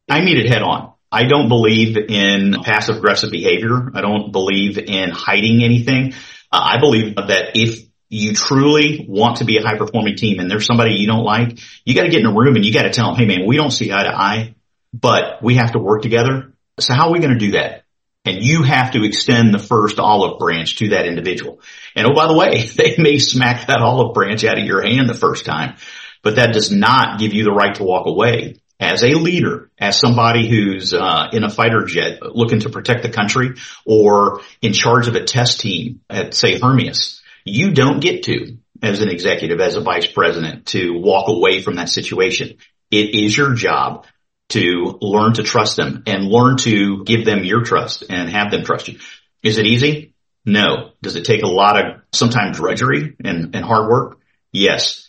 I 0.09 0.21
meet 0.21 0.37
it 0.37 0.49
head 0.49 0.61
on. 0.61 0.93
I 1.11 1.25
don't 1.25 1.49
believe 1.49 1.97
in 1.97 2.55
passive 2.63 2.97
aggressive 2.97 3.31
behavior. 3.31 3.91
I 3.93 4.01
don't 4.01 4.31
believe 4.31 4.77
in 4.77 5.09
hiding 5.09 5.63
anything. 5.63 6.13
Uh, 6.51 6.61
I 6.63 6.79
believe 6.79 7.15
that 7.15 7.55
if 7.55 7.85
you 8.11 8.33
truly 8.33 9.05
want 9.07 9.37
to 9.37 9.45
be 9.45 9.57
a 9.57 9.61
high 9.61 9.77
performing 9.77 10.17
team 10.17 10.39
and 10.39 10.51
there's 10.51 10.65
somebody 10.65 10.95
you 10.95 11.07
don't 11.07 11.23
like, 11.23 11.59
you 11.85 11.95
got 11.95 12.03
to 12.03 12.09
get 12.09 12.19
in 12.19 12.25
a 12.25 12.33
room 12.33 12.57
and 12.57 12.65
you 12.65 12.73
got 12.73 12.83
to 12.83 12.91
tell 12.91 13.07
them, 13.07 13.15
Hey 13.15 13.25
man, 13.25 13.47
we 13.47 13.55
don't 13.55 13.71
see 13.71 13.91
eye 13.91 14.03
to 14.03 14.13
eye, 14.13 14.55
but 14.93 15.41
we 15.41 15.55
have 15.55 15.71
to 15.71 15.79
work 15.79 16.01
together. 16.01 16.51
So 16.77 16.93
how 16.93 17.07
are 17.07 17.13
we 17.13 17.19
going 17.19 17.31
to 17.31 17.39
do 17.39 17.51
that? 17.51 17.85
And 18.25 18.43
you 18.43 18.63
have 18.63 18.91
to 18.91 19.05
extend 19.05 19.53
the 19.53 19.59
first 19.59 19.97
olive 19.97 20.39
branch 20.39 20.75
to 20.77 20.89
that 20.89 21.07
individual. 21.07 21.61
And 21.95 22.05
oh, 22.05 22.13
by 22.13 22.27
the 22.27 22.37
way, 22.37 22.65
they 22.75 22.95
may 22.97 23.17
smack 23.17 23.67
that 23.67 23.79
olive 23.79 24.13
branch 24.13 24.43
out 24.43 24.59
of 24.59 24.65
your 24.65 24.81
hand 24.81 25.07
the 25.07 25.13
first 25.13 25.45
time, 25.45 25.77
but 26.21 26.35
that 26.35 26.53
does 26.53 26.69
not 26.69 27.17
give 27.17 27.33
you 27.33 27.45
the 27.45 27.53
right 27.53 27.73
to 27.75 27.83
walk 27.83 28.07
away. 28.07 28.57
As 28.77 29.03
a 29.03 29.13
leader, 29.13 29.69
as 29.77 29.97
somebody 29.97 30.49
who's 30.49 30.93
uh, 30.93 31.27
in 31.31 31.43
a 31.43 31.49
fighter 31.49 31.85
jet 31.85 32.21
looking 32.23 32.61
to 32.61 32.69
protect 32.69 33.03
the 33.03 33.09
country 33.09 33.51
or 33.85 34.41
in 34.61 34.73
charge 34.73 35.07
of 35.07 35.15
a 35.15 35.23
test 35.23 35.61
team 35.61 36.01
at 36.09 36.33
say 36.33 36.59
Hermeus, 36.59 37.20
you 37.45 37.71
don't 37.71 37.99
get 37.99 38.23
to 38.23 38.57
as 38.81 39.01
an 39.01 39.09
executive, 39.09 39.59
as 39.59 39.75
a 39.75 39.81
vice 39.81 40.07
president 40.07 40.67
to 40.67 40.93
walk 40.99 41.27
away 41.27 41.61
from 41.61 41.75
that 41.75 41.89
situation. 41.89 42.57
It 42.89 43.15
is 43.15 43.35
your 43.35 43.53
job 43.53 44.05
to 44.49 44.97
learn 45.01 45.33
to 45.33 45.43
trust 45.43 45.77
them 45.77 46.03
and 46.07 46.27
learn 46.27 46.57
to 46.57 47.03
give 47.05 47.25
them 47.25 47.43
your 47.43 47.63
trust 47.63 48.03
and 48.09 48.29
have 48.29 48.51
them 48.51 48.63
trust 48.63 48.87
you. 48.87 48.99
Is 49.43 49.57
it 49.57 49.65
easy? 49.65 50.13
No. 50.45 50.91
Does 51.01 51.15
it 51.15 51.25
take 51.25 51.43
a 51.43 51.47
lot 51.47 51.77
of 51.77 52.01
sometimes 52.11 52.57
drudgery 52.57 53.15
and, 53.23 53.55
and 53.55 53.63
hard 53.63 53.89
work? 53.89 54.19
Yes. 54.51 55.07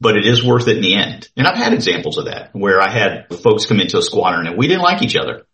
But 0.00 0.16
it 0.16 0.26
is 0.26 0.44
worth 0.44 0.68
it 0.68 0.76
in 0.76 0.82
the 0.82 0.94
end. 0.94 1.28
And 1.36 1.46
I've 1.46 1.56
had 1.56 1.72
examples 1.72 2.18
of 2.18 2.26
that 2.26 2.50
where 2.52 2.80
I 2.80 2.90
had 2.90 3.32
folks 3.42 3.66
come 3.66 3.80
into 3.80 3.98
a 3.98 4.02
squadron 4.02 4.46
and 4.46 4.58
we 4.58 4.66
didn't 4.66 4.82
like 4.82 5.02
each 5.02 5.16
other. 5.16 5.46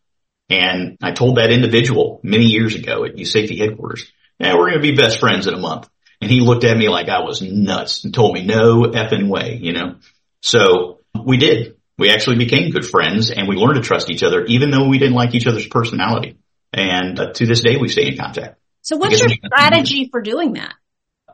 And 0.51 0.97
I 1.03 1.13
told 1.13 1.37
that 1.37 1.51
individual 1.51 2.21
many 2.23 2.47
years 2.47 2.75
ago 2.75 3.05
at 3.05 3.17
USAFE 3.17 3.59
headquarters, 3.59 4.11
yeah, 4.41 4.55
we're 4.55 4.71
going 4.71 4.83
to 4.83 4.91
be 4.91 4.97
best 4.97 5.21
friends 5.21 5.47
in 5.47 5.55
a 5.55 5.59
month. 5.59 5.89
And 6.21 6.31
he 6.31 6.41
looked 6.41 6.65
at 6.65 6.77
me 6.77 6.89
like 6.89 7.09
I 7.09 7.21
was 7.21 7.41
nuts 7.41 8.05
and 8.05 8.13
told 8.13 8.35
me 8.35 8.45
no 8.45 8.83
effing 8.83 9.29
way, 9.29 9.59
you 9.61 9.73
know? 9.73 9.97
So 10.43 11.01
we 11.25 11.37
did. 11.37 11.77
We 11.97 12.11
actually 12.11 12.37
became 12.37 12.71
good 12.71 12.87
friends 12.87 13.31
and 13.31 13.49
we 13.49 13.57
learned 13.57 13.77
to 13.77 13.83
trust 13.83 14.11
each 14.11 14.23
other 14.23 14.45
even 14.45 14.71
though 14.71 14.89
we 14.89 14.99
didn't 14.99 15.15
like 15.15 15.35
each 15.35 15.47
other's 15.47 15.67
personality. 15.67 16.39
And 16.73 17.19
uh, 17.19 17.33
to 17.33 17.47
this 17.47 17.63
day 17.63 17.77
we 17.77 17.89
stay 17.89 18.09
in 18.09 18.17
contact. 18.17 18.59
So 18.83 18.97
what's 18.97 19.21
your 19.21 19.29
strategy 19.29 20.09
for 20.11 20.21
doing 20.21 20.55
that? 20.55 20.75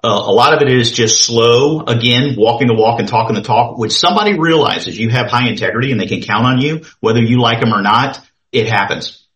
Uh, 0.03 0.09
a 0.09 0.33
lot 0.33 0.53
of 0.53 0.61
it 0.61 0.71
is 0.71 0.93
just 0.93 1.25
slow, 1.25 1.81
again, 1.81 2.35
walking 2.37 2.67
the 2.67 2.75
walk 2.75 3.01
and 3.01 3.09
talking 3.09 3.35
the 3.35 3.43
talk. 3.43 3.79
When 3.79 3.89
somebody 3.89 4.39
realizes 4.39 4.99
you 4.99 5.09
have 5.09 5.31
high 5.31 5.49
integrity 5.49 5.93
and 5.93 5.99
they 6.01 6.07
can 6.07 6.21
count 6.21 6.45
on 6.45 6.61
you, 6.61 6.83
whether 7.01 7.21
you 7.21 7.41
like 7.41 7.61
them 7.61 7.73
or 7.73 7.81
not, 7.81 8.21
it 8.53 8.69
happens. 8.69 9.27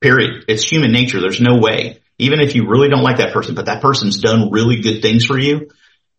Period. 0.00 0.46
It's 0.48 0.64
human 0.64 0.90
nature. 0.90 1.20
There's 1.20 1.40
no 1.40 1.58
way. 1.58 2.01
Even 2.18 2.40
if 2.40 2.54
you 2.54 2.68
really 2.68 2.88
don't 2.88 3.02
like 3.02 3.18
that 3.18 3.32
person, 3.32 3.54
but 3.54 3.66
that 3.66 3.82
person's 3.82 4.18
done 4.18 4.50
really 4.50 4.80
good 4.80 5.02
things 5.02 5.24
for 5.24 5.38
you. 5.38 5.70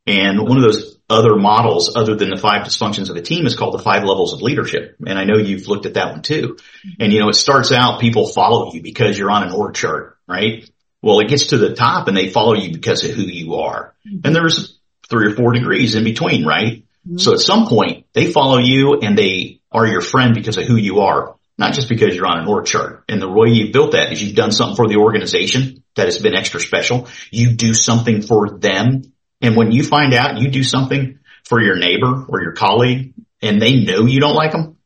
And 0.06 0.42
one 0.42 0.58
of 0.58 0.64
those 0.64 0.98
other 1.10 1.36
models 1.36 1.96
other 1.96 2.16
than 2.16 2.30
the 2.30 2.38
five 2.38 2.66
dysfunctions 2.66 3.10
of 3.10 3.16
a 3.16 3.22
team 3.22 3.46
is 3.46 3.56
called 3.56 3.74
the 3.74 3.84
five 3.84 4.04
levels 4.04 4.34
of 4.34 4.42
leadership. 4.42 4.98
And 5.06 5.18
I 5.18 5.24
know 5.24 5.38
you've 5.38 5.68
looked 5.68 5.86
at 5.86 5.94
that 5.94 6.12
one 6.12 6.22
too. 6.22 6.58
And 7.00 7.14
you 7.14 7.20
know, 7.20 7.30
it 7.30 7.36
starts 7.36 7.72
out 7.72 8.02
people 8.02 8.28
follow 8.28 8.74
you 8.74 8.82
because 8.82 9.18
you're 9.18 9.32
on 9.32 9.44
an 9.44 9.54
org 9.54 9.76
chart, 9.76 10.18
right? 10.28 10.70
Well, 11.02 11.20
it 11.20 11.30
gets 11.30 11.48
to 11.48 11.58
the 11.58 11.76
top 11.76 12.08
and 12.08 12.18
they 12.18 12.30
follow 12.30 12.56
you 12.56 12.74
because 12.74 13.04
of 13.06 13.12
who 13.12 13.24
you 13.24 13.56
are. 13.56 13.94
And 14.24 14.36
there's 14.36 14.78
three 15.10 15.32
or 15.32 15.36
four 15.36 15.54
degrees 15.54 15.96
in 15.96 16.04
between, 16.04 16.46
right? 16.46 16.84
Mm-hmm. 17.08 17.18
So 17.18 17.34
at 17.34 17.40
some 17.40 17.68
point 17.68 18.06
they 18.14 18.32
follow 18.32 18.58
you 18.58 19.00
and 19.02 19.18
they 19.18 19.60
are 19.72 19.86
your 19.86 20.02
friend 20.02 20.34
because 20.34 20.58
of 20.58 20.66
who 20.66 20.76
you 20.76 21.02
are, 21.02 21.36
not 21.58 21.74
just 21.74 21.90
because 21.90 22.16
you're 22.16 22.26
on 22.26 22.40
an 22.40 22.48
org 22.48 22.66
chart. 22.66 23.04
And 23.08 23.22
the 23.22 23.30
way 23.30 23.50
you 23.50 23.72
built 23.72 23.92
that 23.92 24.12
is 24.12 24.22
you've 24.24 24.36
done 24.36 24.52
something 24.52 24.76
for 24.76 24.88
the 24.88 24.98
organization 24.98 25.84
that 25.96 26.06
has 26.06 26.18
been 26.18 26.36
extra 26.36 26.60
special. 26.60 27.08
You 27.32 27.54
do 27.54 27.74
something 27.74 28.22
for 28.22 28.58
them 28.58 29.14
and 29.44 29.58
when 29.58 29.74
you 29.74 29.84
find 29.84 30.14
out 30.14 30.40
you 30.40 30.50
do 30.50 30.64
something 30.64 31.20
for 31.44 31.62
your 31.62 31.76
neighbor 31.76 32.26
or 32.30 32.42
your 32.42 32.54
colleague 32.54 33.14
and 33.42 33.62
they 33.62 33.84
know 33.84 34.06
you 34.06 34.22
don't 34.22 34.36
like 34.36 34.54
them, 34.54 34.78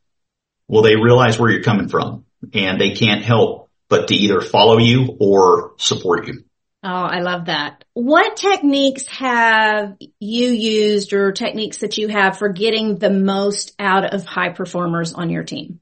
well, 0.67 0.81
they 0.81 0.95
realize 0.95 1.39
where 1.39 1.51
you're 1.51 1.61
coming 1.61 1.87
from 1.87 2.25
and 2.53 2.81
they 2.81 2.91
can't 2.91 3.23
help 3.23 3.69
but 3.87 4.07
to 4.07 4.15
either 4.15 4.41
follow 4.41 4.79
you 4.79 5.15
or 5.19 5.73
support 5.77 6.27
you. 6.27 6.43
Oh, 6.83 6.89
I 6.89 7.21
love 7.21 7.45
that. 7.45 7.83
What 7.93 8.35
techniques 8.35 9.07
have 9.07 9.95
you 10.19 10.49
used 10.49 11.13
or 11.13 11.31
techniques 11.31 11.79
that 11.79 11.97
you 11.97 12.07
have 12.07 12.37
for 12.37 12.49
getting 12.49 12.97
the 12.97 13.09
most 13.11 13.73
out 13.77 14.13
of 14.13 14.25
high 14.25 14.49
performers 14.49 15.13
on 15.13 15.29
your 15.29 15.43
team? 15.43 15.79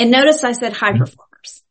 And 0.00 0.10
notice 0.10 0.42
I 0.44 0.52
said 0.52 0.72
high 0.72 0.92
mm-hmm. 0.92 1.00
performers. 1.00 1.62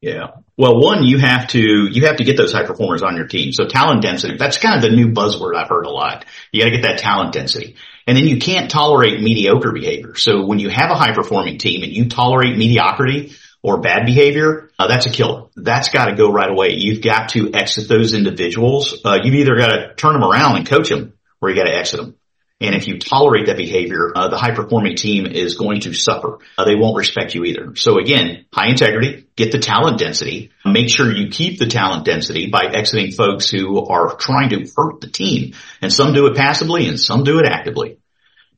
Yeah. 0.00 0.30
Well, 0.56 0.80
one, 0.80 1.04
you 1.04 1.18
have 1.18 1.46
to, 1.48 1.60
you 1.60 2.06
have 2.06 2.16
to 2.16 2.24
get 2.24 2.36
those 2.36 2.52
high 2.52 2.66
performers 2.66 3.02
on 3.02 3.14
your 3.14 3.28
team. 3.28 3.52
So 3.52 3.66
talent 3.66 4.02
density, 4.02 4.36
that's 4.36 4.58
kind 4.58 4.74
of 4.74 4.82
the 4.82 4.96
new 4.96 5.12
buzzword 5.12 5.54
I've 5.54 5.68
heard 5.68 5.86
a 5.86 5.90
lot. 5.90 6.24
You 6.50 6.62
got 6.62 6.70
to 6.70 6.76
get 6.76 6.82
that 6.82 6.98
talent 6.98 7.32
density. 7.32 7.76
And 8.08 8.16
then 8.16 8.26
you 8.26 8.38
can't 8.38 8.68
tolerate 8.68 9.20
mediocre 9.20 9.70
behavior. 9.70 10.16
So 10.16 10.46
when 10.46 10.58
you 10.58 10.68
have 10.68 10.90
a 10.90 10.96
high 10.96 11.14
performing 11.14 11.58
team 11.58 11.84
and 11.84 11.92
you 11.92 12.08
tolerate 12.08 12.56
mediocrity 12.56 13.34
or 13.62 13.80
bad 13.80 14.04
behavior, 14.04 14.72
uh, 14.76 14.88
that's 14.88 15.06
a 15.06 15.10
killer. 15.10 15.44
That's 15.54 15.90
got 15.90 16.06
to 16.06 16.16
go 16.16 16.32
right 16.32 16.50
away. 16.50 16.70
You've 16.72 17.04
got 17.04 17.28
to 17.30 17.54
exit 17.54 17.88
those 17.88 18.14
individuals. 18.14 19.00
Uh, 19.04 19.18
you've 19.22 19.36
either 19.36 19.54
got 19.56 19.68
to 19.68 19.94
turn 19.94 20.14
them 20.14 20.24
around 20.24 20.56
and 20.56 20.66
coach 20.66 20.88
them 20.88 21.12
or 21.40 21.50
you 21.50 21.56
got 21.56 21.70
to 21.70 21.76
exit 21.76 22.00
them. 22.00 22.16
And 22.60 22.74
if 22.74 22.86
you 22.86 22.98
tolerate 22.98 23.46
that 23.46 23.56
behavior, 23.56 24.12
uh, 24.14 24.28
the 24.28 24.36
high 24.36 24.54
performing 24.54 24.94
team 24.94 25.26
is 25.26 25.54
going 25.54 25.80
to 25.82 25.94
suffer. 25.94 26.38
Uh, 26.58 26.66
they 26.66 26.74
won't 26.74 26.96
respect 26.96 27.34
you 27.34 27.44
either. 27.44 27.74
So 27.76 27.98
again, 27.98 28.44
high 28.52 28.68
integrity, 28.68 29.26
get 29.34 29.50
the 29.50 29.58
talent 29.58 29.98
density, 29.98 30.50
make 30.66 30.90
sure 30.90 31.10
you 31.10 31.30
keep 31.30 31.58
the 31.58 31.66
talent 31.66 32.04
density 32.04 32.48
by 32.48 32.66
exiting 32.66 33.12
folks 33.12 33.48
who 33.48 33.86
are 33.86 34.14
trying 34.14 34.50
to 34.50 34.70
hurt 34.76 35.00
the 35.00 35.08
team. 35.08 35.54
And 35.80 35.90
some 35.90 36.12
do 36.12 36.26
it 36.26 36.36
passively 36.36 36.86
and 36.86 37.00
some 37.00 37.24
do 37.24 37.38
it 37.38 37.46
actively. 37.46 37.98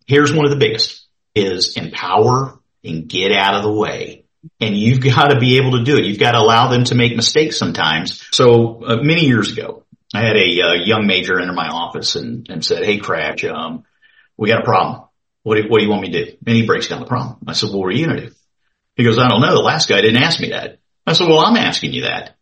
Here's 0.07 0.33
one 0.33 0.47
of 0.47 0.51
the 0.51 0.59
biggest 0.59 1.07
is 1.35 1.77
empower 1.77 2.59
and 2.85 3.09
get 3.09 3.31
out 3.31 3.55
of 3.55 3.63
the 3.63 3.73
way. 3.73 4.25
And 4.61 4.77
you've 4.77 5.01
got 5.15 5.29
to 5.29 5.39
be 5.39 5.59
able 5.59 5.79
to 5.79 5.85
do 5.85 5.97
it. 5.97 6.05
You've 6.07 6.19
got 6.19 6.33
to 6.33 6.39
allow 6.39 6.69
them 6.69 6.83
to 6.85 6.97
make 6.97 7.15
mistakes 7.15 7.57
sometimes. 7.57 8.21
So 8.33 8.83
uh, 8.85 8.97
many 8.97 9.27
years 9.27 9.53
ago, 9.53 9.85
I 10.13 10.21
had 10.21 10.37
a 10.37 10.61
uh, 10.61 10.73
young 10.75 11.07
major 11.07 11.41
enter 11.41 11.53
my 11.53 11.69
office 11.69 12.17
and, 12.17 12.49
and 12.51 12.65
said, 12.65 12.85
Hey, 12.85 12.99
Cratch, 12.99 13.49
um, 13.49 13.85
we 14.37 14.49
got 14.49 14.63
a 14.63 14.65
problem. 14.65 15.09
What 15.43 15.57
do, 15.57 15.69
what 15.69 15.79
do 15.79 15.85
you 15.85 15.91
want 15.91 16.03
me 16.03 16.11
to 16.13 16.25
do? 16.25 16.37
And 16.47 16.57
he 16.57 16.67
breaks 16.67 16.89
down 16.89 17.01
the 17.01 17.07
problem. 17.07 17.39
I 17.47 17.53
said, 17.53 17.71
well, 17.71 17.81
what 17.81 17.89
are 17.89 17.97
you 17.97 18.07
going 18.07 18.19
to 18.19 18.27
do? 18.27 18.35
He 18.97 19.05
goes, 19.05 19.19
I 19.19 19.29
don't 19.29 19.41
know. 19.41 19.55
The 19.55 19.63
last 19.63 19.89
guy 19.89 20.01
didn't 20.01 20.23
ask 20.23 20.41
me 20.41 20.51
that. 20.51 20.79
I 21.07 21.15
said, 21.15 21.29
well, 21.29 21.41
I'm 21.41 21.57
asking 21.57 21.93
you 21.93 22.03
that. 22.03 22.37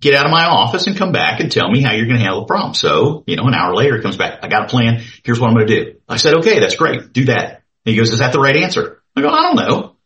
Get 0.00 0.14
out 0.14 0.26
of 0.26 0.32
my 0.32 0.44
office 0.44 0.86
and 0.86 0.96
come 0.96 1.12
back 1.12 1.40
and 1.40 1.50
tell 1.50 1.70
me 1.70 1.80
how 1.80 1.92
you're 1.92 2.06
going 2.06 2.18
to 2.18 2.22
handle 2.22 2.40
the 2.40 2.46
problem. 2.46 2.74
So, 2.74 3.24
you 3.26 3.36
know, 3.36 3.46
an 3.46 3.54
hour 3.54 3.74
later 3.74 3.96
he 3.96 4.02
comes 4.02 4.16
back. 4.16 4.40
I 4.42 4.48
got 4.48 4.64
a 4.64 4.68
plan. 4.68 5.02
Here's 5.22 5.40
what 5.40 5.48
I'm 5.48 5.54
going 5.54 5.66
to 5.66 5.84
do. 5.84 5.94
I 6.08 6.18
said, 6.18 6.34
okay, 6.38 6.58
that's 6.58 6.76
great. 6.76 7.12
Do 7.12 7.26
that. 7.26 7.62
And 7.86 7.92
he 7.92 7.96
goes, 7.96 8.12
is 8.12 8.18
that 8.18 8.32
the 8.32 8.40
right 8.40 8.56
answer? 8.56 9.02
I 9.16 9.22
go, 9.22 9.28
I 9.28 9.42
don't 9.42 9.56
know. 9.56 9.96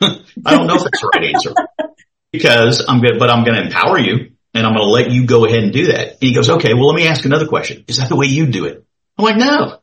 I 0.46 0.56
don't 0.56 0.66
know 0.66 0.76
if 0.76 0.84
that's 0.84 1.00
the 1.00 1.10
right 1.16 1.34
answer 1.34 1.54
because 2.32 2.84
I'm 2.86 3.00
good, 3.00 3.18
but 3.18 3.30
I'm 3.30 3.44
going 3.44 3.56
to 3.56 3.66
empower 3.66 3.98
you 3.98 4.32
and 4.54 4.66
I'm 4.66 4.74
going 4.74 4.86
to 4.86 4.92
let 4.92 5.10
you 5.10 5.26
go 5.26 5.46
ahead 5.46 5.62
and 5.62 5.72
do 5.72 5.86
that. 5.86 6.08
And 6.12 6.18
he 6.20 6.34
goes, 6.34 6.50
okay, 6.50 6.74
well, 6.74 6.88
let 6.88 6.96
me 6.96 7.06
ask 7.06 7.24
another 7.24 7.46
question. 7.46 7.84
Is 7.88 7.96
that 7.96 8.08
the 8.08 8.16
way 8.16 8.26
you 8.26 8.46
do 8.46 8.66
it? 8.66 8.84
I'm 9.18 9.24
like, 9.24 9.36
no, 9.36 9.80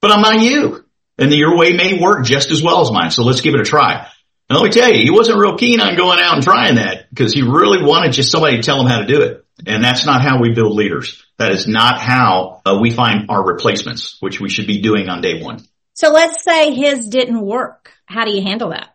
but 0.00 0.10
I'm 0.10 0.22
not 0.22 0.40
you. 0.40 0.84
And 1.18 1.32
your 1.32 1.56
way 1.56 1.72
may 1.74 2.00
work 2.00 2.24
just 2.24 2.50
as 2.50 2.62
well 2.62 2.80
as 2.80 2.90
mine. 2.90 3.10
So 3.10 3.24
let's 3.24 3.42
give 3.42 3.54
it 3.54 3.60
a 3.60 3.64
try. 3.64 4.08
And 4.48 4.58
let 4.58 4.64
me 4.64 4.70
tell 4.70 4.90
you, 4.90 5.02
he 5.02 5.10
wasn't 5.10 5.38
real 5.38 5.56
keen 5.56 5.80
on 5.80 5.96
going 5.96 6.18
out 6.18 6.34
and 6.34 6.42
trying 6.42 6.76
that 6.76 7.08
because 7.10 7.32
he 7.32 7.42
really 7.42 7.84
wanted 7.84 8.12
just 8.12 8.32
somebody 8.32 8.56
to 8.56 8.62
tell 8.62 8.80
him 8.80 8.86
how 8.86 9.00
to 9.00 9.06
do 9.06 9.22
it. 9.22 9.44
And 9.66 9.84
that's 9.84 10.06
not 10.06 10.22
how 10.22 10.40
we 10.40 10.54
build 10.54 10.74
leaders. 10.74 11.22
That 11.38 11.52
is 11.52 11.68
not 11.68 12.00
how 12.00 12.62
uh, 12.64 12.78
we 12.80 12.90
find 12.90 13.30
our 13.30 13.46
replacements, 13.46 14.16
which 14.20 14.40
we 14.40 14.48
should 14.48 14.66
be 14.66 14.80
doing 14.80 15.08
on 15.08 15.20
day 15.20 15.42
one. 15.42 15.64
So 15.94 16.10
let's 16.10 16.42
say 16.42 16.72
his 16.74 17.08
didn't 17.08 17.40
work. 17.40 17.92
How 18.06 18.24
do 18.24 18.32
you 18.32 18.42
handle 18.42 18.70
that? 18.70 18.94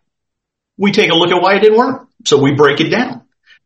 We 0.78 0.92
take 0.92 1.12
a 1.12 1.16
look 1.16 1.32
at 1.32 1.42
why 1.42 1.56
it 1.56 1.62
didn't 1.62 1.78
work. 1.78 2.08
So 2.26 2.42
we 2.42 2.56
break 2.56 2.82
it 2.82 2.90
down. 2.90 3.25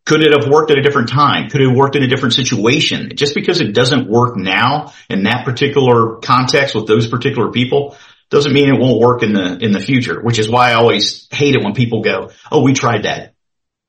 Could 0.09 0.25
it 0.25 0.31
have 0.33 0.51
worked 0.51 0.71
at 0.71 0.79
a 0.79 0.81
different 0.81 1.09
time? 1.09 1.49
Could 1.49 1.61
it 1.61 1.67
have 1.67 1.77
worked 1.77 1.95
in 1.95 2.01
a 2.01 2.07
different 2.07 2.33
situation? 2.33 3.11
Just 3.13 3.35
because 3.35 3.61
it 3.61 3.73
doesn't 3.73 4.09
work 4.09 4.35
now 4.35 4.91
in 5.07 5.25
that 5.25 5.45
particular 5.45 6.15
context 6.15 6.73
with 6.73 6.87
those 6.87 7.05
particular 7.05 7.51
people 7.51 7.95
doesn't 8.31 8.51
mean 8.51 8.69
it 8.69 8.79
won't 8.79 8.99
work 8.99 9.21
in 9.21 9.33
the, 9.33 9.59
in 9.63 9.71
the 9.71 9.79
future, 9.79 10.19
which 10.19 10.39
is 10.39 10.49
why 10.49 10.71
I 10.71 10.73
always 10.73 11.27
hate 11.29 11.53
it 11.53 11.63
when 11.63 11.75
people 11.75 12.01
go, 12.01 12.31
Oh, 12.51 12.63
we 12.63 12.73
tried 12.73 13.03
that. 13.03 13.35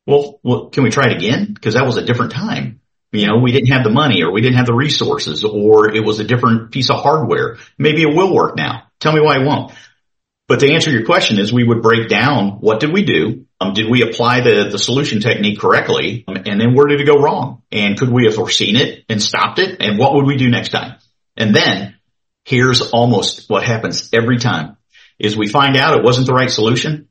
Well, 0.07 0.39
well 0.43 0.69
can 0.69 0.85
we 0.85 0.91
try 0.91 1.07
it 1.07 1.17
again? 1.17 1.55
Cause 1.55 1.73
that 1.73 1.87
was 1.87 1.97
a 1.97 2.05
different 2.05 2.33
time. 2.33 2.83
You 3.12 3.27
know, 3.27 3.39
we 3.39 3.53
didn't 3.53 3.73
have 3.73 3.85
the 3.85 3.91
money 3.91 4.23
or 4.23 4.31
we 4.31 4.43
didn't 4.43 4.59
have 4.59 4.67
the 4.67 4.75
resources 4.75 5.43
or 5.43 5.91
it 5.91 6.05
was 6.05 6.21
a 6.21 6.25
different 6.25 6.71
piece 6.71 6.91
of 6.91 7.00
hardware. 7.00 7.57
Maybe 7.79 8.03
it 8.03 8.15
will 8.15 8.35
work 8.35 8.59
now. 8.59 8.83
Tell 8.99 9.15
me 9.15 9.23
why 9.23 9.41
it 9.41 9.47
won't. 9.47 9.73
But 10.49 10.61
to 10.61 10.71
answer 10.71 10.91
your 10.91 11.07
question 11.07 11.39
is 11.39 11.50
we 11.50 11.65
would 11.65 11.81
break 11.81 12.11
down 12.11 12.59
what 12.61 12.79
did 12.79 12.93
we 12.93 13.07
do? 13.07 13.47
Um, 13.61 13.75
did 13.75 13.90
we 13.90 14.02
apply 14.02 14.40
the, 14.40 14.69
the 14.71 14.79
solution 14.79 15.21
technique 15.21 15.61
correctly? 15.61 16.25
Um, 16.26 16.37
and 16.47 16.61
then 16.61 16.75
where 16.75 16.87
did 16.87 17.00
it 17.00 17.07
go 17.07 17.21
wrong? 17.21 17.62
And 17.71 17.99
could 17.99 18.11
we 18.11 18.25
have 18.25 18.35
foreseen 18.35 18.76
it 18.76 19.05
and 19.09 19.23
stopped 19.23 19.59
it? 19.59 19.76
And 19.81 19.99
what 19.99 20.14
would 20.14 20.26
we 20.26 20.37
do 20.37 20.49
next 20.49 20.71
time? 20.71 20.97
And 21.37 21.55
then 21.55 21.97
here's 22.45 22.81
almost 22.81 23.50
what 23.50 23.62
happens 23.62 24.09
every 24.12 24.38
time 24.38 24.76
is 25.19 25.37
we 25.37 25.47
find 25.47 25.76
out 25.76 25.99
it 25.99 26.05
wasn't 26.05 26.26
the 26.26 26.33
right 26.33 26.50
solution, 26.50 27.09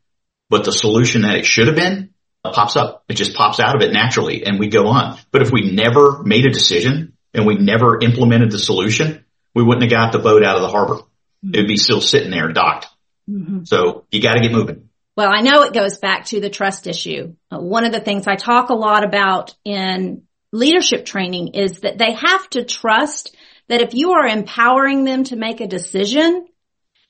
but 0.49 0.65
the 0.65 0.71
solution 0.71 1.21
that 1.21 1.35
it 1.35 1.45
should 1.45 1.67
have 1.67 1.75
been 1.75 2.09
pops 2.43 2.75
up. 2.75 3.03
It 3.07 3.13
just 3.13 3.35
pops 3.35 3.59
out 3.59 3.75
of 3.75 3.81
it 3.81 3.93
naturally 3.93 4.43
and 4.45 4.59
we 4.59 4.67
go 4.69 4.87
on. 4.87 5.19
But 5.31 5.43
if 5.43 5.51
we 5.51 5.71
never 5.71 6.23
made 6.23 6.45
a 6.47 6.51
decision 6.51 7.13
and 7.33 7.45
we 7.45 7.55
never 7.55 7.99
implemented 7.99 8.49
the 8.49 8.57
solution, 8.57 9.23
we 9.53 9.63
wouldn't 9.63 9.83
have 9.83 9.91
got 9.91 10.11
the 10.11 10.19
boat 10.19 10.43
out 10.43 10.55
of 10.55 10.63
the 10.63 10.69
harbor. 10.69 11.03
It 11.43 11.57
would 11.57 11.67
be 11.67 11.77
still 11.77 12.01
sitting 12.01 12.31
there 12.31 12.51
docked. 12.51 12.87
Mm-hmm. 13.29 13.63
So 13.65 14.05
you 14.11 14.21
got 14.21 14.33
to 14.33 14.41
get 14.41 14.51
moving. 14.51 14.88
Well, 15.19 15.33
I 15.33 15.41
know 15.41 15.63
it 15.63 15.73
goes 15.73 15.97
back 15.97 16.27
to 16.27 16.39
the 16.39 16.49
trust 16.49 16.87
issue. 16.87 17.35
Uh, 17.51 17.59
one 17.59 17.83
of 17.83 17.91
the 17.91 17.99
things 17.99 18.25
I 18.25 18.37
talk 18.37 18.69
a 18.69 18.73
lot 18.73 19.03
about 19.03 19.53
in 19.65 20.23
leadership 20.53 21.03
training 21.03 21.55
is 21.55 21.81
that 21.81 21.97
they 21.97 22.13
have 22.13 22.49
to 22.51 22.63
trust 22.63 23.35
that 23.67 23.81
if 23.81 23.93
you 23.93 24.13
are 24.13 24.25
empowering 24.25 25.03
them 25.03 25.25
to 25.25 25.35
make 25.35 25.59
a 25.59 25.67
decision, 25.67 26.47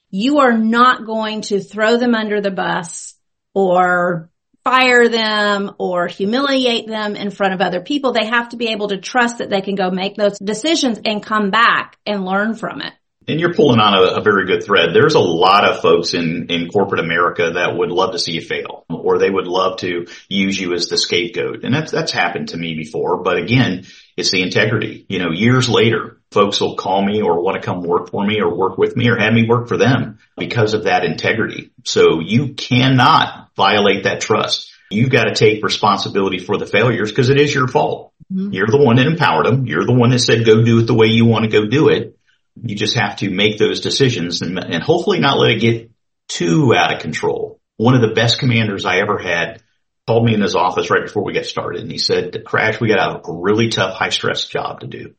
you 0.09 0.39
are 0.39 0.57
not 0.57 1.05
going 1.05 1.41
to 1.41 1.59
throw 1.59 1.97
them 1.97 2.15
under 2.15 2.41
the 2.41 2.49
bus 2.49 3.13
or 3.53 4.31
fire 4.63 5.07
them 5.07 5.75
or 5.77 6.07
humiliate 6.07 6.87
them 6.87 7.15
in 7.15 7.29
front 7.29 7.53
of 7.53 7.61
other 7.61 7.81
people. 7.81 8.11
They 8.11 8.25
have 8.25 8.49
to 8.49 8.57
be 8.57 8.69
able 8.69 8.87
to 8.87 8.97
trust 8.97 9.37
that 9.37 9.51
they 9.51 9.61
can 9.61 9.75
go 9.75 9.91
make 9.91 10.15
those 10.15 10.39
decisions 10.39 10.99
and 11.05 11.21
come 11.21 11.51
back 11.51 11.99
and 12.07 12.25
learn 12.25 12.55
from 12.55 12.81
it 12.81 12.93
and 13.29 13.39
you're 13.39 13.53
pulling 13.53 13.79
on 13.79 13.93
a, 13.93 14.19
a, 14.19 14.21
very 14.21 14.45
good 14.45 14.63
thread. 14.63 14.89
There's 14.93 15.15
a 15.15 15.19
lot 15.19 15.63
of 15.69 15.81
folks 15.81 16.13
in, 16.13 16.47
in 16.49 16.69
corporate 16.69 16.99
America 16.99 17.51
that 17.55 17.77
would 17.77 17.91
love 17.91 18.13
to 18.13 18.19
see 18.19 18.33
you 18.33 18.41
fail 18.41 18.85
or 18.89 19.17
they 19.17 19.29
would 19.29 19.47
love 19.47 19.77
to 19.79 20.07
use 20.27 20.59
you 20.59 20.73
as 20.73 20.87
the 20.87 20.97
scapegoat. 20.97 21.63
And 21.63 21.73
that's, 21.73 21.91
that's 21.91 22.11
happened 22.11 22.49
to 22.49 22.57
me 22.57 22.75
before. 22.75 23.21
But 23.23 23.37
again, 23.37 23.85
it's 24.17 24.31
the 24.31 24.41
integrity. 24.41 25.05
You 25.07 25.19
know, 25.19 25.31
years 25.31 25.69
later, 25.69 26.19
folks 26.31 26.59
will 26.59 26.75
call 26.75 27.03
me 27.03 27.21
or 27.21 27.41
want 27.41 27.61
to 27.61 27.65
come 27.65 27.81
work 27.81 28.11
for 28.11 28.25
me 28.25 28.41
or 28.41 28.55
work 28.55 28.77
with 28.77 28.95
me 28.95 29.09
or 29.09 29.17
have 29.17 29.33
me 29.33 29.47
work 29.47 29.67
for 29.67 29.77
them 29.77 30.19
because 30.37 30.73
of 30.73 30.83
that 30.83 31.05
integrity. 31.05 31.71
So 31.85 32.19
you 32.19 32.53
cannot 32.53 33.49
violate 33.55 34.03
that 34.03 34.21
trust. 34.21 34.71
You've 34.91 35.11
got 35.11 35.25
to 35.25 35.35
take 35.35 35.63
responsibility 35.63 36.39
for 36.39 36.57
the 36.57 36.65
failures 36.65 37.11
because 37.11 37.29
it 37.29 37.39
is 37.39 37.53
your 37.53 37.67
fault. 37.67 38.13
Mm-hmm. 38.31 38.53
You're 38.53 38.67
the 38.67 38.83
one 38.83 38.97
that 38.97 39.07
empowered 39.07 39.45
them. 39.45 39.65
You're 39.65 39.85
the 39.85 39.93
one 39.93 40.09
that 40.11 40.19
said, 40.19 40.45
go 40.45 40.63
do 40.63 40.79
it 40.79 40.87
the 40.87 40.95
way 40.95 41.07
you 41.07 41.25
want 41.25 41.45
to 41.45 41.51
go 41.51 41.67
do 41.67 41.89
it. 41.89 42.18
You 42.55 42.75
just 42.75 42.97
have 42.97 43.17
to 43.17 43.29
make 43.29 43.57
those 43.57 43.81
decisions 43.81 44.41
and, 44.41 44.57
and 44.57 44.83
hopefully 44.83 45.19
not 45.19 45.39
let 45.39 45.51
it 45.51 45.61
get 45.61 45.91
too 46.27 46.73
out 46.75 46.93
of 46.93 47.01
control. 47.01 47.59
One 47.77 47.95
of 47.95 48.01
the 48.01 48.13
best 48.13 48.39
commanders 48.39 48.85
I 48.85 48.97
ever 48.99 49.17
had 49.17 49.61
called 50.07 50.25
me 50.25 50.33
in 50.33 50.41
his 50.41 50.55
office 50.55 50.89
right 50.89 51.03
before 51.03 51.23
we 51.23 51.33
got 51.33 51.45
started 51.45 51.81
and 51.81 51.91
he 51.91 51.97
said, 51.97 52.43
Crash, 52.45 52.81
we 52.81 52.87
got 52.89 53.27
a 53.27 53.31
really 53.31 53.69
tough, 53.69 53.93
high 53.95 54.09
stress 54.09 54.45
job 54.45 54.81
to 54.81 54.87
do. 54.87 55.15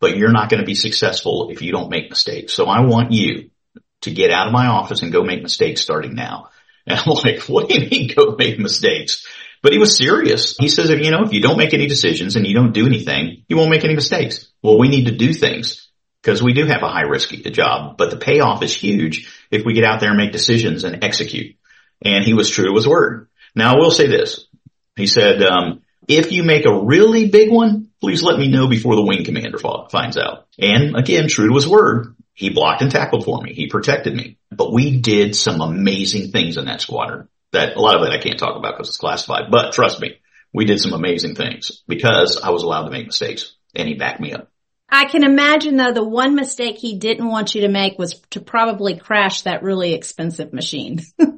but 0.00 0.16
you're 0.16 0.32
not 0.32 0.48
going 0.48 0.60
to 0.60 0.66
be 0.66 0.74
successful 0.74 1.50
if 1.50 1.62
you 1.62 1.72
don't 1.72 1.90
make 1.90 2.10
mistakes. 2.10 2.54
So 2.54 2.66
I 2.66 2.80
want 2.86 3.12
you 3.12 3.50
to 4.02 4.10
get 4.10 4.30
out 4.30 4.46
of 4.46 4.52
my 4.52 4.66
office 4.66 5.02
and 5.02 5.12
go 5.12 5.24
make 5.24 5.42
mistakes 5.42 5.80
starting 5.80 6.14
now. 6.14 6.50
And 6.86 6.98
I'm 6.98 7.08
like, 7.24 7.42
what 7.42 7.68
do 7.68 7.80
you 7.80 7.88
mean 7.88 8.10
go 8.14 8.36
make 8.38 8.58
mistakes? 8.58 9.26
But 9.60 9.72
he 9.72 9.78
was 9.78 9.96
serious. 9.96 10.56
He 10.56 10.68
says, 10.68 10.90
if 10.90 11.04
you 11.04 11.10
know, 11.10 11.24
if 11.24 11.32
you 11.32 11.40
don't 11.40 11.58
make 11.58 11.74
any 11.74 11.88
decisions 11.88 12.36
and 12.36 12.46
you 12.46 12.54
don't 12.54 12.72
do 12.72 12.86
anything, 12.86 13.44
you 13.48 13.56
won't 13.56 13.70
make 13.70 13.84
any 13.84 13.94
mistakes. 13.94 14.46
Well, 14.62 14.78
we 14.78 14.88
need 14.88 15.06
to 15.06 15.16
do 15.16 15.34
things 15.34 15.87
because 16.28 16.42
we 16.42 16.52
do 16.52 16.66
have 16.66 16.82
a 16.82 16.90
high 16.90 17.06
risk 17.08 17.30
job, 17.30 17.96
but 17.96 18.10
the 18.10 18.18
payoff 18.18 18.62
is 18.62 18.74
huge 18.74 19.34
if 19.50 19.64
we 19.64 19.72
get 19.72 19.84
out 19.84 19.98
there 19.98 20.10
and 20.10 20.18
make 20.18 20.30
decisions 20.30 20.84
and 20.84 21.02
execute. 21.02 21.56
And 22.02 22.22
he 22.22 22.34
was 22.34 22.50
true 22.50 22.66
to 22.66 22.74
his 22.74 22.86
word. 22.86 23.28
Now 23.54 23.72
I 23.72 23.78
will 23.78 23.90
say 23.90 24.08
this. 24.08 24.44
He 24.94 25.06
said, 25.06 25.42
um, 25.42 25.80
if 26.06 26.30
you 26.30 26.42
make 26.42 26.66
a 26.66 26.84
really 26.84 27.30
big 27.30 27.50
one, 27.50 27.88
please 28.02 28.22
let 28.22 28.38
me 28.38 28.46
know 28.46 28.68
before 28.68 28.94
the 28.94 29.06
wing 29.06 29.24
commander 29.24 29.58
finds 29.58 30.18
out. 30.18 30.48
And 30.58 30.96
again, 30.96 31.28
true 31.28 31.48
to 31.48 31.54
his 31.54 31.66
word, 31.66 32.14
he 32.34 32.50
blocked 32.50 32.82
and 32.82 32.90
tackled 32.90 33.24
for 33.24 33.40
me. 33.40 33.54
He 33.54 33.68
protected 33.68 34.14
me. 34.14 34.36
But 34.50 34.70
we 34.70 35.00
did 35.00 35.34
some 35.34 35.62
amazing 35.62 36.30
things 36.30 36.58
in 36.58 36.66
that 36.66 36.82
squadron 36.82 37.28
that 37.52 37.76
a 37.76 37.80
lot 37.80 37.96
of 37.96 38.02
it 38.02 38.12
I 38.12 38.20
can't 38.20 38.38
talk 38.38 38.54
about 38.54 38.74
because 38.74 38.88
it's 38.88 38.98
classified, 38.98 39.50
but 39.50 39.72
trust 39.72 39.98
me, 39.98 40.20
we 40.52 40.66
did 40.66 40.78
some 40.78 40.92
amazing 40.92 41.36
things 41.36 41.82
because 41.88 42.38
I 42.38 42.50
was 42.50 42.64
allowed 42.64 42.84
to 42.84 42.90
make 42.90 43.06
mistakes 43.06 43.54
and 43.74 43.88
he 43.88 43.94
backed 43.94 44.20
me 44.20 44.34
up. 44.34 44.50
I 44.90 45.04
can 45.04 45.22
imagine 45.22 45.76
though 45.76 45.92
the 45.92 46.04
one 46.04 46.34
mistake 46.34 46.78
he 46.78 46.96
didn't 46.96 47.28
want 47.28 47.54
you 47.54 47.62
to 47.62 47.68
make 47.68 47.98
was 47.98 48.20
to 48.30 48.40
probably 48.40 48.96
crash 48.96 49.42
that 49.42 49.62
really 49.62 49.92
expensive 49.94 50.52
machine. 50.52 51.02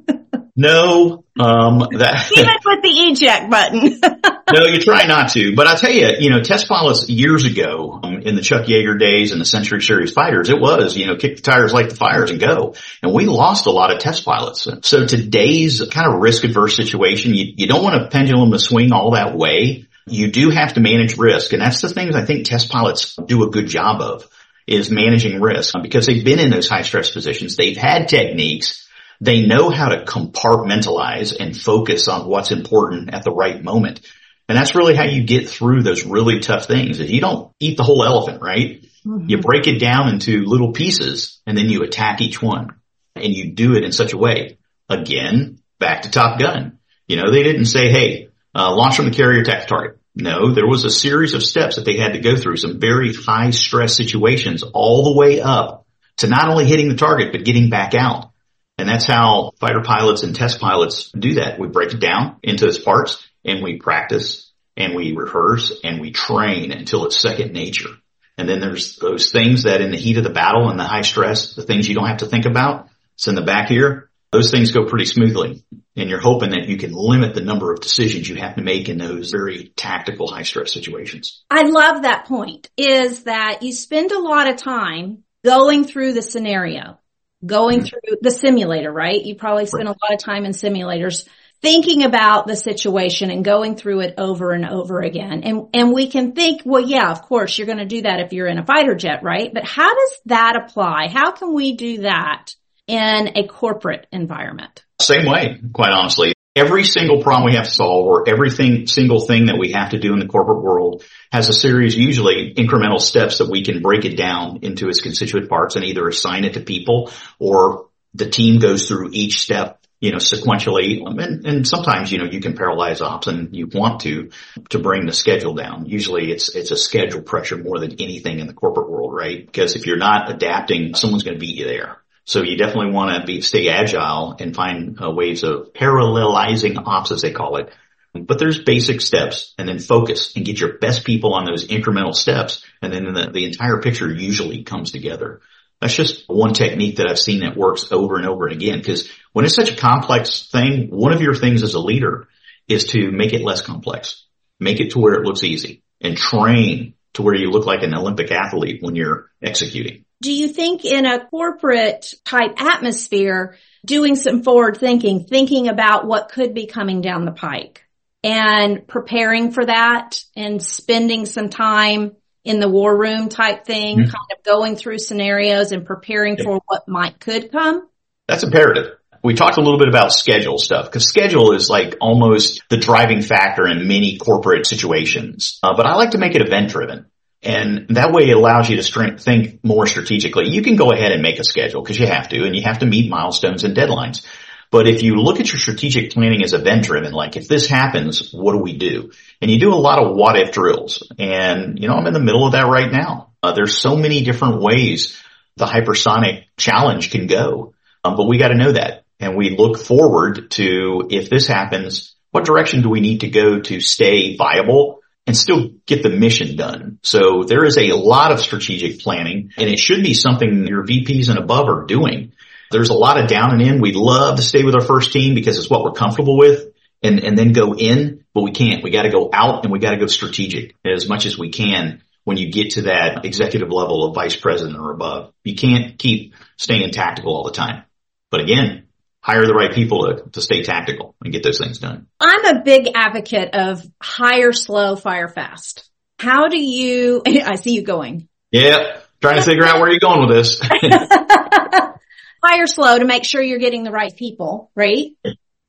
No, 0.55 1.23
um, 1.39 1.79
that 1.79 2.29
even 2.37 2.55
with 2.65 2.83
the 2.83 2.89
eject 2.89 3.49
button. 3.49 3.99
no, 4.53 4.65
you 4.65 4.81
try 4.81 5.07
not 5.07 5.31
to. 5.31 5.55
But 5.55 5.67
I 5.67 5.75
tell 5.75 5.91
you, 5.91 6.09
you 6.19 6.29
know, 6.29 6.43
test 6.43 6.67
pilots 6.67 7.09
years 7.09 7.45
ago 7.45 7.99
um, 8.03 8.21
in 8.21 8.35
the 8.35 8.41
Chuck 8.41 8.67
Yeager 8.67 8.99
days 8.99 9.31
and 9.31 9.39
the 9.39 9.45
Century 9.45 9.81
Series 9.81 10.11
fighters, 10.11 10.49
it 10.49 10.59
was 10.59 10.97
you 10.97 11.07
know 11.07 11.15
kick 11.15 11.37
the 11.37 11.41
tires, 11.41 11.73
light 11.73 11.89
the 11.89 11.95
fires, 11.95 12.31
and 12.31 12.39
go. 12.39 12.75
And 13.01 13.13
we 13.13 13.27
lost 13.27 13.65
a 13.65 13.71
lot 13.71 13.93
of 13.93 13.99
test 13.99 14.25
pilots. 14.25 14.67
So 14.81 15.05
today's 15.05 15.81
kind 15.89 16.13
of 16.13 16.19
risk 16.19 16.43
adverse 16.43 16.75
situation, 16.75 17.33
you, 17.33 17.53
you 17.55 17.67
don't 17.67 17.83
want 17.83 18.03
a 18.03 18.07
pendulum 18.09 18.51
to 18.51 18.59
swing 18.59 18.91
all 18.91 19.11
that 19.11 19.35
way. 19.35 19.87
You 20.07 20.31
do 20.31 20.49
have 20.49 20.73
to 20.73 20.81
manage 20.81 21.17
risk, 21.17 21.53
and 21.53 21.61
that's 21.61 21.81
the 21.81 21.89
things 21.89 22.15
I 22.15 22.25
think 22.25 22.45
test 22.45 22.69
pilots 22.69 23.15
do 23.15 23.43
a 23.43 23.51
good 23.51 23.67
job 23.67 24.01
of 24.01 24.27
is 24.67 24.89
managing 24.89 25.41
risk 25.41 25.75
because 25.81 26.05
they've 26.05 26.23
been 26.23 26.39
in 26.39 26.49
those 26.49 26.69
high 26.69 26.81
stress 26.81 27.11
positions. 27.11 27.55
They've 27.55 27.77
had 27.77 28.07
techniques 28.07 28.81
they 29.21 29.45
know 29.45 29.69
how 29.69 29.89
to 29.89 30.03
compartmentalize 30.03 31.35
and 31.39 31.55
focus 31.55 32.07
on 32.07 32.27
what's 32.27 32.51
important 32.51 33.13
at 33.13 33.23
the 33.23 33.31
right 33.31 33.63
moment. 33.63 34.01
And 34.49 34.57
that's 34.57 34.75
really 34.75 34.95
how 34.95 35.03
you 35.03 35.23
get 35.23 35.47
through 35.47 35.83
those 35.83 36.05
really 36.05 36.39
tough 36.39 36.65
things 36.65 36.99
is 36.99 37.11
you 37.11 37.21
don't 37.21 37.53
eat 37.59 37.77
the 37.77 37.83
whole 37.83 38.03
elephant, 38.03 38.41
right? 38.41 38.83
Mm-hmm. 39.05 39.29
You 39.29 39.37
break 39.37 39.67
it 39.67 39.77
down 39.77 40.09
into 40.09 40.43
little 40.43 40.73
pieces 40.73 41.39
and 41.45 41.55
then 41.55 41.69
you 41.69 41.83
attack 41.83 42.19
each 42.19 42.41
one 42.41 42.75
and 43.15 43.31
you 43.31 43.51
do 43.51 43.75
it 43.75 43.83
in 43.83 43.91
such 43.91 44.11
a 44.11 44.17
way. 44.17 44.57
Again, 44.89 45.59
back 45.79 46.01
to 46.01 46.11
Top 46.11 46.39
Gun. 46.39 46.79
You 47.07 47.17
know, 47.17 47.31
they 47.31 47.43
didn't 47.43 47.65
say, 47.65 47.91
Hey, 47.91 48.29
uh, 48.55 48.75
launch 48.75 48.95
from 48.95 49.05
the 49.05 49.15
carrier, 49.15 49.41
attack 49.41 49.67
target. 49.67 49.99
No, 50.15 50.53
there 50.53 50.67
was 50.67 50.83
a 50.83 50.89
series 50.89 51.33
of 51.33 51.43
steps 51.43 51.77
that 51.77 51.85
they 51.85 51.97
had 51.97 52.13
to 52.13 52.19
go 52.19 52.35
through, 52.35 52.57
some 52.57 52.79
very 52.79 53.13
high 53.13 53.51
stress 53.51 53.95
situations 53.95 54.63
all 54.63 55.05
the 55.05 55.17
way 55.17 55.39
up 55.39 55.85
to 56.17 56.27
not 56.27 56.49
only 56.49 56.65
hitting 56.65 56.89
the 56.89 56.95
target, 56.95 57.31
but 57.31 57.45
getting 57.45 57.69
back 57.69 57.93
out. 57.93 58.31
And 58.77 58.89
that's 58.89 59.05
how 59.05 59.51
fighter 59.59 59.81
pilots 59.81 60.23
and 60.23 60.35
test 60.35 60.59
pilots 60.59 61.11
do 61.11 61.35
that. 61.35 61.59
We 61.59 61.67
break 61.67 61.93
it 61.93 61.99
down 61.99 62.37
into 62.43 62.67
its 62.67 62.79
parts 62.79 63.25
and 63.45 63.63
we 63.63 63.77
practice 63.77 64.51
and 64.75 64.95
we 64.95 65.15
rehearse 65.15 65.79
and 65.83 66.01
we 66.01 66.11
train 66.11 66.71
until 66.71 67.05
it's 67.05 67.19
second 67.19 67.53
nature. 67.53 67.89
And 68.37 68.49
then 68.49 68.59
there's 68.59 68.97
those 68.97 69.31
things 69.31 69.63
that 69.63 69.81
in 69.81 69.91
the 69.91 69.97
heat 69.97 70.17
of 70.17 70.23
the 70.23 70.29
battle 70.29 70.69
and 70.69 70.79
the 70.79 70.83
high 70.83 71.01
stress, 71.01 71.53
the 71.53 71.63
things 71.63 71.87
you 71.87 71.95
don't 71.95 72.07
have 72.07 72.17
to 72.17 72.25
think 72.25 72.45
about, 72.45 72.89
it's 73.15 73.27
in 73.27 73.35
the 73.35 73.41
back 73.41 73.69
here. 73.69 74.09
Those 74.31 74.51
things 74.51 74.71
go 74.71 74.85
pretty 74.85 75.05
smoothly. 75.05 75.63
And 75.97 76.09
you're 76.09 76.21
hoping 76.21 76.51
that 76.51 76.69
you 76.69 76.77
can 76.77 76.93
limit 76.93 77.35
the 77.35 77.41
number 77.41 77.73
of 77.73 77.81
decisions 77.81 78.29
you 78.29 78.35
have 78.35 78.55
to 78.55 78.61
make 78.61 78.87
in 78.87 78.97
those 78.97 79.31
very 79.31 79.73
tactical 79.75 80.27
high 80.27 80.43
stress 80.43 80.73
situations. 80.73 81.43
I 81.49 81.63
love 81.63 82.03
that 82.03 82.25
point 82.25 82.69
is 82.77 83.23
that 83.23 83.61
you 83.61 83.73
spend 83.73 84.11
a 84.11 84.19
lot 84.19 84.49
of 84.49 84.55
time 84.55 85.23
going 85.43 85.83
through 85.83 86.13
the 86.13 86.21
scenario 86.21 86.97
going 87.45 87.79
mm-hmm. 87.79 87.87
through 87.87 88.17
the 88.21 88.31
simulator, 88.31 88.91
right? 88.91 89.23
You 89.23 89.35
probably 89.35 89.65
spend 89.65 89.87
right. 89.87 89.95
a 89.95 90.05
lot 90.05 90.13
of 90.13 90.23
time 90.23 90.45
in 90.45 90.51
simulators 90.51 91.27
thinking 91.61 92.03
about 92.03 92.47
the 92.47 92.55
situation 92.55 93.29
and 93.29 93.45
going 93.45 93.75
through 93.75 94.01
it 94.01 94.15
over 94.17 94.51
and 94.51 94.65
over 94.67 94.99
again. 94.99 95.43
And, 95.43 95.67
and 95.73 95.93
we 95.93 96.07
can 96.07 96.33
think, 96.33 96.61
well, 96.65 96.81
yeah, 96.81 97.11
of 97.11 97.21
course 97.21 97.57
you're 97.57 97.67
going 97.67 97.77
to 97.77 97.85
do 97.85 98.01
that 98.01 98.19
if 98.19 98.33
you're 98.33 98.47
in 98.47 98.57
a 98.57 98.65
fighter 98.65 98.95
jet, 98.95 99.21
right? 99.21 99.53
But 99.53 99.65
how 99.65 99.93
does 99.93 100.19
that 100.25 100.55
apply? 100.55 101.09
How 101.09 101.31
can 101.31 101.53
we 101.53 101.75
do 101.75 102.01
that 102.01 102.55
in 102.87 103.37
a 103.37 103.47
corporate 103.47 104.07
environment? 104.11 104.83
Same 105.01 105.25
way, 105.25 105.61
quite 105.73 105.91
honestly 105.91 106.33
every 106.55 106.83
single 106.83 107.23
problem 107.23 107.49
we 107.49 107.55
have 107.55 107.65
to 107.65 107.71
solve 107.71 108.05
or 108.05 108.27
everything 108.27 108.85
single 108.87 109.21
thing 109.21 109.45
that 109.45 109.57
we 109.57 109.71
have 109.71 109.91
to 109.91 109.99
do 109.99 110.13
in 110.13 110.19
the 110.19 110.27
corporate 110.27 110.61
world 110.61 111.03
has 111.31 111.49
a 111.49 111.53
series, 111.53 111.95
usually 111.95 112.53
incremental 112.55 112.99
steps 112.99 113.37
that 113.37 113.49
we 113.49 113.63
can 113.63 113.81
break 113.81 114.05
it 114.05 114.17
down 114.17 114.59
into 114.61 114.89
its 114.89 115.01
constituent 115.01 115.49
parts 115.49 115.75
and 115.75 115.85
either 115.85 116.07
assign 116.07 116.43
it 116.43 116.53
to 116.53 116.59
people 116.59 117.11
or 117.39 117.87
the 118.13 118.29
team 118.29 118.59
goes 118.59 118.87
through 118.87 119.09
each 119.13 119.41
step 119.41 119.77
you 120.01 120.11
know, 120.11 120.17
sequentially. 120.17 120.99
And, 121.05 121.45
and 121.45 121.67
sometimes, 121.67 122.11
you 122.11 122.17
know, 122.17 122.25
you 122.25 122.41
can 122.41 122.57
parallelize 122.57 123.01
ops 123.01 123.27
and 123.27 123.55
you 123.55 123.67
want 123.71 123.99
to, 124.01 124.31
to 124.69 124.79
bring 124.79 125.05
the 125.05 125.13
schedule 125.13 125.53
down. 125.53 125.85
Usually 125.85 126.31
it's, 126.31 126.55
it's 126.55 126.71
a 126.71 126.75
schedule 126.75 127.21
pressure 127.21 127.55
more 127.55 127.79
than 127.79 127.91
anything 128.01 128.39
in 128.39 128.47
the 128.47 128.53
corporate 128.53 128.89
world, 128.89 129.13
right? 129.13 129.45
Because 129.45 129.75
if 129.75 129.85
you're 129.85 129.97
not 129.97 130.31
adapting, 130.31 130.95
someone's 130.95 131.21
going 131.21 131.35
to 131.35 131.39
beat 131.39 131.55
you 131.55 131.65
there. 131.65 132.01
So 132.25 132.43
you 132.43 132.57
definitely 132.57 132.91
want 132.91 133.19
to 133.19 133.25
be, 133.25 133.41
stay 133.41 133.69
agile 133.69 134.35
and 134.39 134.55
find 134.55 135.01
uh, 135.01 135.11
ways 135.11 135.43
of 135.43 135.73
parallelizing 135.73 136.81
ops 136.85 137.11
as 137.11 137.21
they 137.21 137.31
call 137.31 137.57
it. 137.57 137.73
But 138.13 138.39
there's 138.39 138.63
basic 138.63 139.01
steps 139.01 139.53
and 139.57 139.67
then 139.67 139.79
focus 139.79 140.33
and 140.35 140.45
get 140.45 140.59
your 140.59 140.77
best 140.77 141.05
people 141.05 141.33
on 141.33 141.45
those 141.45 141.67
incremental 141.67 142.13
steps. 142.13 142.65
And 142.81 142.91
then 142.91 143.13
the, 143.13 143.31
the 143.31 143.45
entire 143.45 143.81
picture 143.81 144.11
usually 144.11 144.63
comes 144.63 144.91
together. 144.91 145.41
That's 145.79 145.95
just 145.95 146.25
one 146.27 146.53
technique 146.53 146.97
that 146.97 147.09
I've 147.09 147.17
seen 147.17 147.39
that 147.39 147.57
works 147.57 147.91
over 147.91 148.17
and 148.17 148.27
over 148.27 148.47
again. 148.47 148.83
Cause 148.83 149.09
when 149.33 149.45
it's 149.45 149.55
such 149.55 149.71
a 149.71 149.77
complex 149.77 150.47
thing, 150.49 150.89
one 150.91 151.13
of 151.13 151.21
your 151.21 151.33
things 151.33 151.63
as 151.63 151.73
a 151.73 151.79
leader 151.79 152.27
is 152.67 152.85
to 152.89 153.11
make 153.11 153.33
it 153.33 153.41
less 153.41 153.61
complex, 153.61 154.25
make 154.59 154.79
it 154.79 154.91
to 154.91 154.99
where 154.99 155.15
it 155.15 155.25
looks 155.25 155.43
easy 155.43 155.81
and 155.99 156.15
train 156.15 156.93
to 157.13 157.23
where 157.23 157.35
you 157.35 157.49
look 157.49 157.65
like 157.65 157.83
an 157.83 157.95
Olympic 157.95 158.31
athlete 158.31 158.81
when 158.81 158.95
you're 158.95 159.31
executing. 159.41 160.05
Do 160.21 160.31
you 160.31 160.47
think 160.47 160.85
in 160.85 161.05
a 161.05 161.25
corporate 161.25 162.13
type 162.23 162.61
atmosphere, 162.61 163.57
doing 163.83 164.15
some 164.15 164.43
forward 164.43 164.77
thinking, 164.77 165.25
thinking 165.25 165.67
about 165.67 166.05
what 166.05 166.29
could 166.29 166.53
be 166.53 166.67
coming 166.67 167.01
down 167.01 167.25
the 167.25 167.31
pike 167.31 167.83
and 168.23 168.87
preparing 168.87 169.51
for 169.51 169.65
that 169.65 170.23
and 170.35 170.61
spending 170.61 171.25
some 171.25 171.49
time 171.49 172.15
in 172.43 172.59
the 172.59 172.69
war 172.69 172.95
room 172.95 173.29
type 173.29 173.65
thing, 173.65 173.97
mm-hmm. 173.97 174.09
kind 174.09 174.31
of 174.37 174.43
going 174.43 174.75
through 174.75 174.99
scenarios 174.99 175.71
and 175.71 175.85
preparing 175.85 176.37
yeah. 176.37 176.43
for 176.43 176.61
what 176.67 176.87
might 176.87 177.19
could 177.19 177.51
come? 177.51 177.87
That's 178.27 178.43
imperative. 178.43 178.97
We 179.23 179.35
talked 179.35 179.57
a 179.57 179.61
little 179.61 179.77
bit 179.77 179.87
about 179.87 180.13
schedule 180.13 180.57
stuff 180.57 180.85
because 180.85 181.07
schedule 181.07 181.53
is 181.53 181.69
like 181.69 181.95
almost 182.01 182.63
the 182.69 182.77
driving 182.77 183.21
factor 183.21 183.67
in 183.67 183.87
many 183.87 184.17
corporate 184.17 184.65
situations. 184.65 185.59
Uh, 185.61 185.75
but 185.75 185.85
I 185.85 185.95
like 185.95 186.11
to 186.11 186.17
make 186.17 186.35
it 186.35 186.41
event 186.41 186.69
driven. 186.69 187.05
And 187.43 187.87
that 187.95 188.11
way 188.11 188.29
it 188.29 188.37
allows 188.37 188.69
you 188.69 188.79
to 188.81 189.17
think 189.17 189.63
more 189.63 189.87
strategically. 189.87 190.49
You 190.49 190.61
can 190.61 190.75
go 190.75 190.91
ahead 190.91 191.11
and 191.11 191.23
make 191.23 191.39
a 191.39 191.43
schedule 191.43 191.81
because 191.81 191.99
you 191.99 192.05
have 192.05 192.29
to 192.29 192.43
and 192.43 192.55
you 192.55 192.61
have 192.63 192.79
to 192.79 192.85
meet 192.85 193.09
milestones 193.09 193.63
and 193.63 193.75
deadlines. 193.75 194.25
But 194.69 194.87
if 194.87 195.03
you 195.03 195.15
look 195.15 195.39
at 195.39 195.51
your 195.51 195.59
strategic 195.59 196.11
planning 196.13 196.43
as 196.43 196.53
event 196.53 196.85
driven, 196.85 197.11
like 197.11 197.35
if 197.35 197.47
this 197.47 197.67
happens, 197.67 198.31
what 198.31 198.53
do 198.53 198.59
we 198.59 198.77
do? 198.77 199.11
And 199.41 199.51
you 199.51 199.59
do 199.59 199.73
a 199.73 199.75
lot 199.75 199.99
of 199.99 200.15
what 200.15 200.37
if 200.37 200.53
drills. 200.53 201.11
And 201.17 201.77
you 201.79 201.87
know, 201.87 201.95
I'm 201.95 202.07
in 202.07 202.13
the 202.13 202.21
middle 202.21 202.45
of 202.45 202.53
that 202.53 202.67
right 202.67 202.91
now. 202.91 203.31
Uh, 203.43 203.53
there's 203.53 203.77
so 203.77 203.97
many 203.97 204.23
different 204.23 204.61
ways 204.61 205.21
the 205.57 205.65
hypersonic 205.65 206.45
challenge 206.57 207.11
can 207.11 207.27
go. 207.27 207.73
Um, 208.03 208.15
but 208.15 208.27
we 208.27 208.37
got 208.37 208.49
to 208.49 208.55
know 208.55 208.71
that. 208.71 209.03
And 209.19 209.35
we 209.35 209.55
look 209.55 209.77
forward 209.77 210.51
to 210.51 211.07
if 211.09 211.29
this 211.29 211.47
happens, 211.47 212.15
what 212.31 212.45
direction 212.45 212.81
do 212.81 212.89
we 212.89 213.01
need 213.01 213.21
to 213.21 213.29
go 213.29 213.59
to 213.59 213.81
stay 213.81 214.37
viable 214.37 215.00
and 215.27 215.37
still 215.37 215.69
get 215.85 216.03
the 216.03 216.09
mission 216.09 216.55
done. 216.55 216.99
So 217.03 217.43
there 217.43 217.63
is 217.63 217.77
a 217.77 217.93
lot 217.93 218.31
of 218.31 218.39
strategic 218.39 218.99
planning 218.99 219.51
and 219.57 219.69
it 219.69 219.79
should 219.79 220.03
be 220.03 220.13
something 220.13 220.67
your 220.67 220.83
VPs 220.83 221.29
and 221.29 221.37
above 221.37 221.67
are 221.69 221.85
doing. 221.85 222.33
There's 222.71 222.89
a 222.89 222.95
lot 222.95 223.19
of 223.19 223.29
down 223.29 223.51
and 223.51 223.61
in. 223.61 223.81
We'd 223.81 223.95
love 223.95 224.37
to 224.37 224.41
stay 224.41 224.63
with 224.63 224.75
our 224.75 224.81
first 224.81 225.11
team 225.11 225.35
because 225.35 225.57
it's 225.57 225.69
what 225.69 225.83
we're 225.83 225.91
comfortable 225.91 226.37
with 226.37 226.67
and, 227.03 227.19
and 227.19 227.37
then 227.37 227.51
go 227.51 227.75
in, 227.75 228.23
but 228.33 228.43
we 228.43 228.51
can't. 228.51 228.83
We 228.83 228.91
got 228.91 229.03
to 229.03 229.09
go 229.09 229.29
out 229.31 229.63
and 229.63 229.71
we 229.71 229.79
got 229.79 229.91
to 229.91 229.97
go 229.97 230.07
strategic 230.07 230.75
as 230.85 231.07
much 231.07 231.25
as 231.25 231.37
we 231.37 231.51
can 231.51 232.01
when 232.23 232.37
you 232.37 232.51
get 232.51 232.71
to 232.71 232.83
that 232.83 233.25
executive 233.25 233.69
level 233.69 234.05
of 234.05 234.15
vice 234.15 234.35
president 234.35 234.79
or 234.79 234.91
above. 234.91 235.33
You 235.43 235.55
can't 235.55 235.97
keep 235.97 236.35
staying 236.57 236.91
tactical 236.91 237.35
all 237.35 237.43
the 237.43 237.51
time. 237.51 237.83
But 238.29 238.41
again, 238.41 238.87
hire 239.21 239.45
the 239.45 239.53
right 239.53 239.71
people 239.71 240.07
to, 240.07 240.29
to 240.31 240.41
stay 240.41 240.63
tactical 240.63 241.15
and 241.23 241.31
get 241.31 241.43
those 241.43 241.59
things 241.59 241.79
done. 241.79 242.07
I'm 242.19 242.45
a 242.45 242.61
big 242.63 242.89
advocate 242.95 243.53
of 243.53 243.83
hire 244.01 244.53
slow, 244.53 244.95
fire 244.95 245.27
fast. 245.27 245.89
How 246.19 246.47
do 246.47 246.59
you, 246.59 247.21
I 247.27 247.55
see 247.55 247.73
you 247.73 247.83
going. 247.83 248.27
Yeah. 248.51 248.99
Trying 249.21 249.37
to 249.37 249.43
figure 249.43 249.63
out 249.63 249.79
where 249.79 249.89
you're 249.89 249.99
going 249.99 250.27
with 250.27 250.35
this. 250.35 250.59
Hire 252.43 252.65
slow 252.65 252.97
to 252.97 253.05
make 253.05 253.23
sure 253.23 253.41
you're 253.41 253.59
getting 253.59 253.83
the 253.83 253.91
right 253.91 254.15
people, 254.15 254.71
right? 254.75 255.11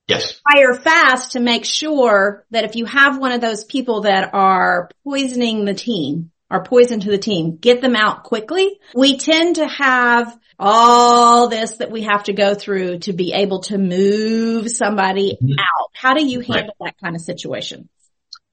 Yes. 0.09 0.41
Hire 0.47 0.75
fast 0.75 1.33
to 1.33 1.41
make 1.41 1.67
sure 1.67 2.47
that 2.51 2.65
if 2.65 2.77
you 2.77 2.87
have 2.87 3.19
one 3.19 3.33
of 3.33 3.43
those 3.43 3.65
people 3.65 4.03
that 4.03 4.33
are 4.33 4.91
poisoning 5.05 5.67
the 5.67 5.75
team, 5.75 6.32
are 6.53 6.63
poison 6.63 7.01
to 7.01 7.11
the 7.11 7.19
team, 7.19 7.57
get 7.57 7.81
them 7.81 7.97
out 7.97 8.25
quickly. 8.25 8.79
We 8.95 9.17
tend 9.17 9.57
to 9.57 9.67
have 9.67 10.39
all 10.59 11.49
this 11.49 11.79
that 11.79 11.91
we 11.91 12.03
have 12.03 12.25
to 12.25 12.35
go 12.35 12.55
through 12.55 12.99
to 13.01 13.15
be 13.15 13.33
able 13.33 13.61
to 13.63 13.79
move 13.79 14.71
somebody 14.71 15.33
mm-hmm. 15.33 15.59
out. 15.59 15.91
How 15.95 16.13
do 16.13 16.25
you 16.25 16.41
handle 16.41 16.75
right. 16.79 16.93
that 16.93 17.01
kind 17.03 17.17
of 17.17 17.23
situation? 17.23 17.89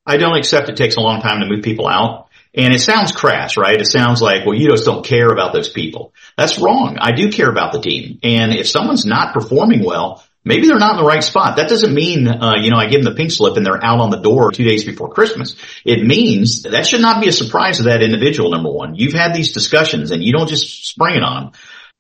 I 0.06 0.16
don't 0.16 0.38
accept 0.38 0.70
it 0.70 0.78
takes 0.78 0.96
a 0.96 1.02
long 1.02 1.22
time 1.22 1.42
to 1.42 1.46
move 1.46 1.62
people 1.62 1.88
out. 1.88 2.30
And 2.56 2.74
it 2.74 2.80
sounds 2.80 3.12
crass, 3.12 3.58
right? 3.58 3.80
It 3.80 3.86
sounds 3.86 4.22
like, 4.22 4.46
well, 4.46 4.56
you 4.56 4.70
just 4.70 4.86
don't 4.86 5.06
care 5.06 5.28
about 5.28 5.54
those 5.54 5.70
people. 5.70 6.14
That's 6.36 6.58
wrong. 6.58 6.98
I 7.00 7.12
do 7.12 7.32
care 7.32 7.50
about 7.50 7.74
the 7.74 7.82
team. 7.82 8.18
And 8.24 8.54
if 8.54 8.68
someone's 8.68 9.06
not 9.06 9.34
performing 9.34 9.84
well, 9.84 10.24
maybe 10.44 10.68
they're 10.68 10.80
not 10.80 10.98
in 10.98 11.04
the 11.04 11.08
right 11.08 11.24
spot. 11.24 11.58
That 11.58 11.70
doesn't 11.70 11.94
mean, 11.94 12.28
uh, 12.28 12.56
you 12.60 12.72
know, 12.72 12.78
I 12.78 12.88
give 12.88 13.04
them 13.04 13.14
the 13.14 13.18
pink 13.18 13.32
slip 13.32 13.58
and 13.58 13.66
they're 13.66 13.84
out 13.84 14.00
on 14.00 14.10
the 14.10 14.22
door 14.22 14.52
two 14.52 14.64
days 14.64 14.84
before 14.84 15.10
Christmas. 15.10 15.56
It 15.86 16.06
means 16.06 16.64
that 16.64 16.86
should 16.86 17.02
not 17.02 17.22
be 17.22 17.28
a 17.28 17.34
surprise 17.34 17.78
to 17.78 17.84
that 17.84 18.02
individual, 18.02 18.52
number 18.52 18.72
one. 18.72 18.96
You've 18.96 19.14
had 19.14 19.34
these 19.34 19.52
discussions 19.52 20.12
and 20.12 20.24
you 20.24 20.34
don't 20.34 20.50
just 20.50 20.88
spring 20.88 21.16
it 21.16 21.24
on 21.24 21.44
them. 21.44 21.54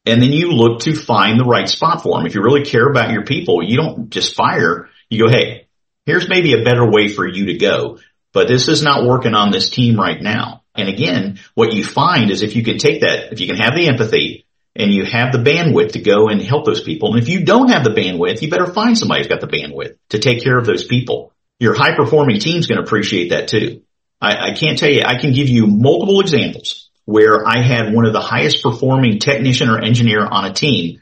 And 0.05 0.21
then 0.21 0.31
you 0.31 0.51
look 0.51 0.81
to 0.81 0.95
find 0.95 1.39
the 1.39 1.45
right 1.45 1.69
spot 1.69 2.01
for 2.01 2.17
them. 2.17 2.25
If 2.25 2.33
you 2.33 2.41
really 2.41 2.63
care 2.63 2.87
about 2.87 3.11
your 3.11 3.25
people, 3.25 3.61
you 3.61 3.77
don't 3.77 4.09
just 4.09 4.33
fire. 4.35 4.89
You 5.09 5.25
go, 5.25 5.29
hey, 5.29 5.67
here's 6.05 6.29
maybe 6.29 6.53
a 6.53 6.63
better 6.63 6.89
way 6.89 7.09
for 7.09 7.27
you 7.27 7.47
to 7.47 7.57
go 7.57 7.99
but 8.33 8.47
this 8.47 8.67
is 8.67 8.83
not 8.83 9.05
working 9.05 9.33
on 9.33 9.51
this 9.51 9.69
team 9.69 9.99
right 9.99 10.21
now. 10.21 10.63
And 10.75 10.87
again, 10.87 11.39
what 11.55 11.73
you 11.73 11.83
find 11.83 12.31
is 12.31 12.41
if 12.41 12.55
you 12.55 12.63
can 12.63 12.77
take 12.77 13.01
that, 13.01 13.33
if 13.33 13.39
you 13.39 13.47
can 13.47 13.57
have 13.57 13.75
the 13.75 13.87
empathy 13.87 14.45
and 14.79 14.93
you 14.93 15.05
have 15.05 15.33
the 15.33 15.37
bandwidth 15.37 15.91
to 15.91 16.01
go 16.01 16.29
and 16.29 16.41
help 16.41 16.65
those 16.65 16.81
people. 16.81 17.13
And 17.13 17.21
if 17.21 17.27
you 17.27 17.45
don't 17.45 17.69
have 17.69 17.83
the 17.83 17.89
bandwidth, 17.89 18.41
you 18.41 18.49
better 18.49 18.73
find 18.73 18.97
somebody 18.97 19.19
who's 19.19 19.27
got 19.27 19.41
the 19.41 19.47
bandwidth 19.47 19.97
to 20.09 20.19
take 20.19 20.41
care 20.41 20.57
of 20.57 20.65
those 20.65 20.85
people. 20.85 21.33
Your 21.59 21.75
high 21.75 21.95
performing 21.95 22.39
team's 22.39 22.65
going 22.65 22.77
to 22.77 22.85
appreciate 22.85 23.29
that 23.29 23.49
too. 23.49 23.81
I, 24.21 24.51
I 24.51 24.53
can't 24.53 24.77
tell 24.77 24.89
you, 24.89 25.03
I 25.05 25.19
can 25.19 25.33
give 25.33 25.49
you 25.49 25.67
multiple 25.67 26.21
examples 26.21 26.89
where 27.03 27.45
I 27.45 27.61
had 27.61 27.93
one 27.93 28.05
of 28.05 28.13
the 28.13 28.21
highest 28.21 28.63
performing 28.63 29.19
technician 29.19 29.69
or 29.69 29.79
engineer 29.79 30.25
on 30.25 30.45
a 30.45 30.53
team 30.53 31.01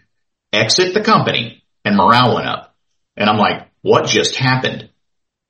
exit 0.51 0.93
the 0.93 1.03
company 1.03 1.63
and 1.85 1.95
morale 1.95 2.35
went 2.35 2.47
up. 2.47 2.75
And 3.15 3.29
I'm 3.29 3.37
like, 3.37 3.67
what 3.81 4.07
just 4.07 4.35
happened? 4.35 4.89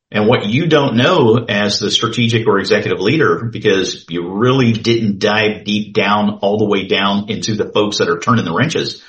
And 0.10 0.28
what 0.28 0.46
you 0.46 0.68
don't 0.68 0.96
know 0.96 1.36
as 1.50 1.80
the 1.80 1.92
strategic 1.92 2.48
or 2.48 2.60
executive 2.60 3.00
leader, 3.00 3.44
because 3.44 4.06
you 4.10 4.30
really 4.38 4.72
didn't 4.72 5.20
dive 5.20 5.66
deep 5.66 5.94
down 5.94 6.40
all 6.42 6.58
the 6.58 6.66
way 6.66 6.88
down 6.88 7.30
into 7.30 7.56
the 7.56 7.70
folks 7.70 7.98
that 7.98 8.10
are 8.10 8.20
turning 8.20 8.46
the 8.46 8.54
wrenches, 8.54 9.04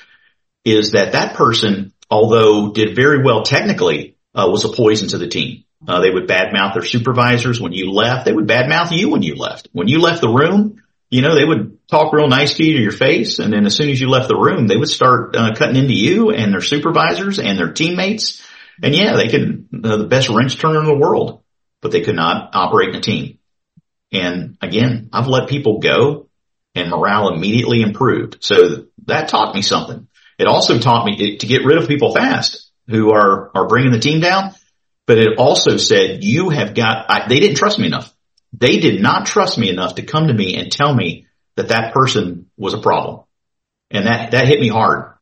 is 0.64 0.92
that 0.92 1.12
that 1.12 1.34
person, 1.34 1.92
although 2.10 2.72
did 2.72 2.96
very 2.96 3.22
well 3.22 3.42
technically, 3.42 4.16
uh, 4.34 4.48
was 4.50 4.64
a 4.64 4.70
poison 4.70 5.08
to 5.08 5.18
the 5.18 5.28
team. 5.28 5.64
Uh, 5.86 6.00
they 6.00 6.10
would 6.10 6.26
badmouth 6.26 6.74
their 6.74 6.82
supervisors 6.82 7.60
when 7.60 7.72
you 7.72 7.92
left. 7.92 8.24
They 8.24 8.32
would 8.32 8.48
badmouth 8.48 8.90
you 8.90 9.10
when 9.10 9.22
you 9.22 9.36
left. 9.36 9.68
When 9.72 9.86
you 9.86 10.00
left 10.00 10.20
the 10.20 10.28
room, 10.28 10.82
you 11.10 11.22
know, 11.22 11.36
they 11.36 11.44
would 11.44 11.78
talk 11.88 12.12
real 12.12 12.28
nice 12.28 12.54
to 12.54 12.64
you 12.64 12.76
to 12.76 12.82
your 12.82 12.92
face. 12.92 13.38
And 13.38 13.52
then 13.52 13.64
as 13.64 13.76
soon 13.76 13.88
as 13.88 14.00
you 14.00 14.08
left 14.08 14.28
the 14.28 14.36
room, 14.36 14.66
they 14.66 14.76
would 14.76 14.88
start 14.88 15.36
uh, 15.36 15.54
cutting 15.54 15.76
into 15.76 15.94
you 15.94 16.30
and 16.30 16.52
their 16.52 16.60
supervisors 16.60 17.38
and 17.38 17.56
their 17.56 17.72
teammates 17.72 18.42
and 18.82 18.94
yeah, 18.94 19.16
they 19.16 19.28
could, 19.28 19.68
uh, 19.84 19.96
the 19.96 20.06
best 20.06 20.28
wrench 20.28 20.58
turner 20.58 20.80
in 20.80 20.86
the 20.86 20.96
world, 20.96 21.42
but 21.80 21.90
they 21.90 22.02
could 22.02 22.16
not 22.16 22.54
operate 22.54 22.90
in 22.90 22.96
a 22.96 23.00
team. 23.00 23.38
And 24.12 24.56
again, 24.62 25.10
I've 25.12 25.26
let 25.26 25.48
people 25.48 25.80
go 25.80 26.28
and 26.74 26.90
morale 26.90 27.34
immediately 27.34 27.82
improved. 27.82 28.38
So 28.40 28.86
that 29.06 29.28
taught 29.28 29.54
me 29.54 29.62
something. 29.62 30.08
It 30.38 30.46
also 30.46 30.78
taught 30.78 31.04
me 31.04 31.38
to 31.38 31.46
get 31.46 31.64
rid 31.64 31.78
of 31.78 31.88
people 31.88 32.14
fast 32.14 32.70
who 32.86 33.12
are, 33.12 33.50
are 33.54 33.66
bringing 33.66 33.92
the 33.92 33.98
team 33.98 34.20
down. 34.20 34.54
But 35.06 35.18
it 35.18 35.38
also 35.38 35.76
said 35.78 36.22
you 36.22 36.50
have 36.50 36.74
got, 36.74 37.06
I, 37.08 37.28
they 37.28 37.40
didn't 37.40 37.56
trust 37.56 37.78
me 37.78 37.86
enough. 37.86 38.14
They 38.52 38.78
did 38.78 39.02
not 39.02 39.26
trust 39.26 39.58
me 39.58 39.68
enough 39.68 39.96
to 39.96 40.02
come 40.02 40.28
to 40.28 40.34
me 40.34 40.56
and 40.56 40.70
tell 40.70 40.94
me 40.94 41.26
that 41.56 41.68
that 41.68 41.92
person 41.92 42.50
was 42.56 42.74
a 42.74 42.80
problem. 42.80 43.24
And 43.90 44.06
that, 44.06 44.30
that 44.32 44.48
hit 44.48 44.60
me 44.60 44.68
hard 44.68 45.17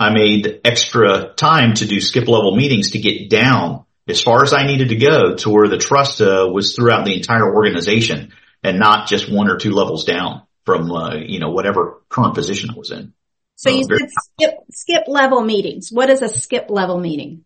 I 0.00 0.14
made 0.14 0.62
extra 0.64 1.34
time 1.34 1.74
to 1.74 1.86
do 1.86 2.00
skip 2.00 2.26
level 2.26 2.56
meetings 2.56 2.92
to 2.92 2.98
get 2.98 3.28
down 3.28 3.84
as 4.08 4.22
far 4.22 4.42
as 4.42 4.54
I 4.54 4.66
needed 4.66 4.88
to 4.88 4.96
go 4.96 5.36
to 5.36 5.50
where 5.50 5.68
the 5.68 5.76
trust 5.76 6.22
uh, 6.22 6.48
was 6.50 6.74
throughout 6.74 7.04
the 7.04 7.14
entire 7.14 7.54
organization 7.54 8.32
and 8.64 8.78
not 8.78 9.08
just 9.08 9.30
one 9.30 9.50
or 9.50 9.58
two 9.58 9.72
levels 9.72 10.06
down 10.06 10.42
from, 10.64 10.90
uh, 10.90 11.16
you 11.16 11.38
know, 11.38 11.50
whatever 11.50 12.00
current 12.08 12.34
position 12.34 12.70
I 12.70 12.78
was 12.78 12.90
in. 12.90 13.12
So 13.56 13.68
you 13.68 13.84
said 13.84 14.08
skip, 14.08 14.54
skip 14.70 15.02
level 15.06 15.42
meetings. 15.42 15.90
What 15.92 16.08
is 16.08 16.22
a 16.22 16.30
skip 16.30 16.70
level 16.70 16.98
meeting? 16.98 17.44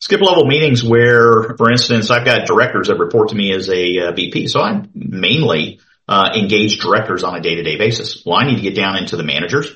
Skip 0.00 0.20
level 0.20 0.44
meetings 0.44 0.84
where, 0.84 1.56
for 1.56 1.70
instance, 1.70 2.10
I've 2.10 2.26
got 2.26 2.46
directors 2.46 2.88
that 2.88 2.98
report 2.98 3.30
to 3.30 3.34
me 3.34 3.54
as 3.54 3.70
a 3.70 4.08
uh, 4.08 4.12
VP. 4.12 4.48
So 4.48 4.60
I 4.60 4.82
mainly 4.94 5.80
uh, 6.06 6.32
engage 6.36 6.80
directors 6.80 7.24
on 7.24 7.34
a 7.34 7.40
day 7.40 7.54
to 7.54 7.62
day 7.62 7.78
basis. 7.78 8.24
Well, 8.26 8.36
I 8.36 8.44
need 8.44 8.56
to 8.56 8.62
get 8.62 8.76
down 8.76 8.96
into 8.96 9.16
the 9.16 9.24
managers 9.24 9.74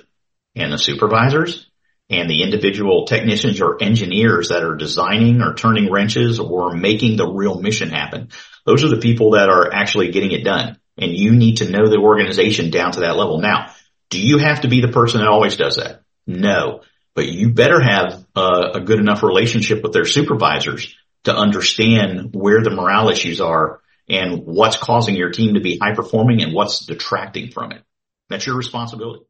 and 0.54 0.70
the 0.70 0.78
supervisors 0.78 1.70
and 2.12 2.28
the 2.28 2.42
individual 2.42 3.06
technicians 3.06 3.60
or 3.60 3.82
engineers 3.82 4.48
that 4.48 4.62
are 4.62 4.76
designing 4.76 5.40
or 5.40 5.54
turning 5.54 5.90
wrenches 5.90 6.38
or 6.38 6.74
making 6.74 7.16
the 7.16 7.26
real 7.26 7.60
mission 7.60 7.88
happen. 7.88 8.28
Those 8.66 8.84
are 8.84 8.88
the 8.88 8.98
people 8.98 9.32
that 9.32 9.48
are 9.48 9.72
actually 9.72 10.10
getting 10.10 10.32
it 10.32 10.44
done. 10.44 10.78
And 10.98 11.12
you 11.12 11.32
need 11.32 11.56
to 11.56 11.70
know 11.70 11.88
the 11.88 11.96
organization 11.96 12.70
down 12.70 12.92
to 12.92 13.00
that 13.00 13.16
level. 13.16 13.40
Now, 13.40 13.72
do 14.10 14.20
you 14.20 14.38
have 14.38 14.60
to 14.60 14.68
be 14.68 14.82
the 14.82 14.92
person 14.92 15.20
that 15.20 15.28
always 15.28 15.56
does 15.56 15.76
that? 15.76 16.02
No, 16.26 16.82
but 17.14 17.26
you 17.26 17.54
better 17.54 17.80
have 17.80 18.24
a, 18.36 18.72
a 18.74 18.80
good 18.80 18.98
enough 18.98 19.22
relationship 19.22 19.82
with 19.82 19.92
their 19.92 20.04
supervisors 20.04 20.94
to 21.24 21.34
understand 21.34 22.34
where 22.34 22.62
the 22.62 22.70
morale 22.70 23.08
issues 23.08 23.40
are 23.40 23.80
and 24.08 24.42
what's 24.44 24.76
causing 24.76 25.14
your 25.14 25.30
team 25.30 25.54
to 25.54 25.60
be 25.60 25.78
high 25.78 25.94
performing 25.94 26.42
and 26.42 26.52
what's 26.52 26.84
detracting 26.84 27.50
from 27.50 27.72
it. 27.72 27.82
That's 28.28 28.46
your 28.46 28.56
responsibility. 28.56 29.24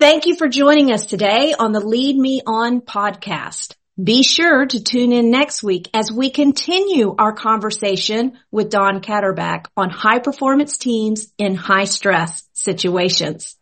Thank 0.00 0.26
you 0.26 0.34
for 0.34 0.48
joining 0.48 0.90
us 0.90 1.06
today 1.06 1.54
on 1.56 1.70
the 1.70 1.78
Lead 1.78 2.16
Me 2.16 2.42
On 2.44 2.80
podcast. 2.80 3.76
Be 4.02 4.24
sure 4.24 4.66
to 4.66 4.82
tune 4.82 5.12
in 5.12 5.30
next 5.30 5.62
week 5.62 5.88
as 5.94 6.10
we 6.10 6.30
continue 6.30 7.14
our 7.16 7.32
conversation 7.32 8.36
with 8.50 8.70
Don 8.70 9.00
Kaderbek 9.00 9.66
on 9.76 9.90
high 9.90 10.18
performance 10.18 10.78
teams 10.78 11.32
in 11.38 11.54
high 11.54 11.84
stress 11.84 12.42
situations. 12.54 13.56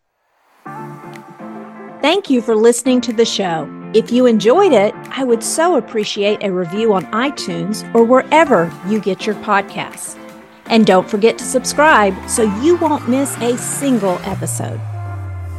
Thank 2.01 2.31
you 2.31 2.41
for 2.41 2.55
listening 2.55 3.01
to 3.01 3.13
the 3.13 3.25
show. 3.25 3.69
If 3.93 4.11
you 4.11 4.25
enjoyed 4.25 4.73
it, 4.73 4.95
I 5.11 5.23
would 5.23 5.43
so 5.43 5.77
appreciate 5.77 6.43
a 6.43 6.51
review 6.51 6.95
on 6.95 7.05
iTunes 7.11 7.83
or 7.93 8.03
wherever 8.03 8.73
you 8.87 8.99
get 8.99 9.27
your 9.27 9.35
podcasts. 9.35 10.17
And 10.65 10.87
don't 10.87 11.07
forget 11.07 11.37
to 11.37 11.45
subscribe 11.45 12.27
so 12.27 12.41
you 12.63 12.75
won't 12.77 13.07
miss 13.07 13.37
a 13.37 13.55
single 13.55 14.17
episode. 14.23 14.81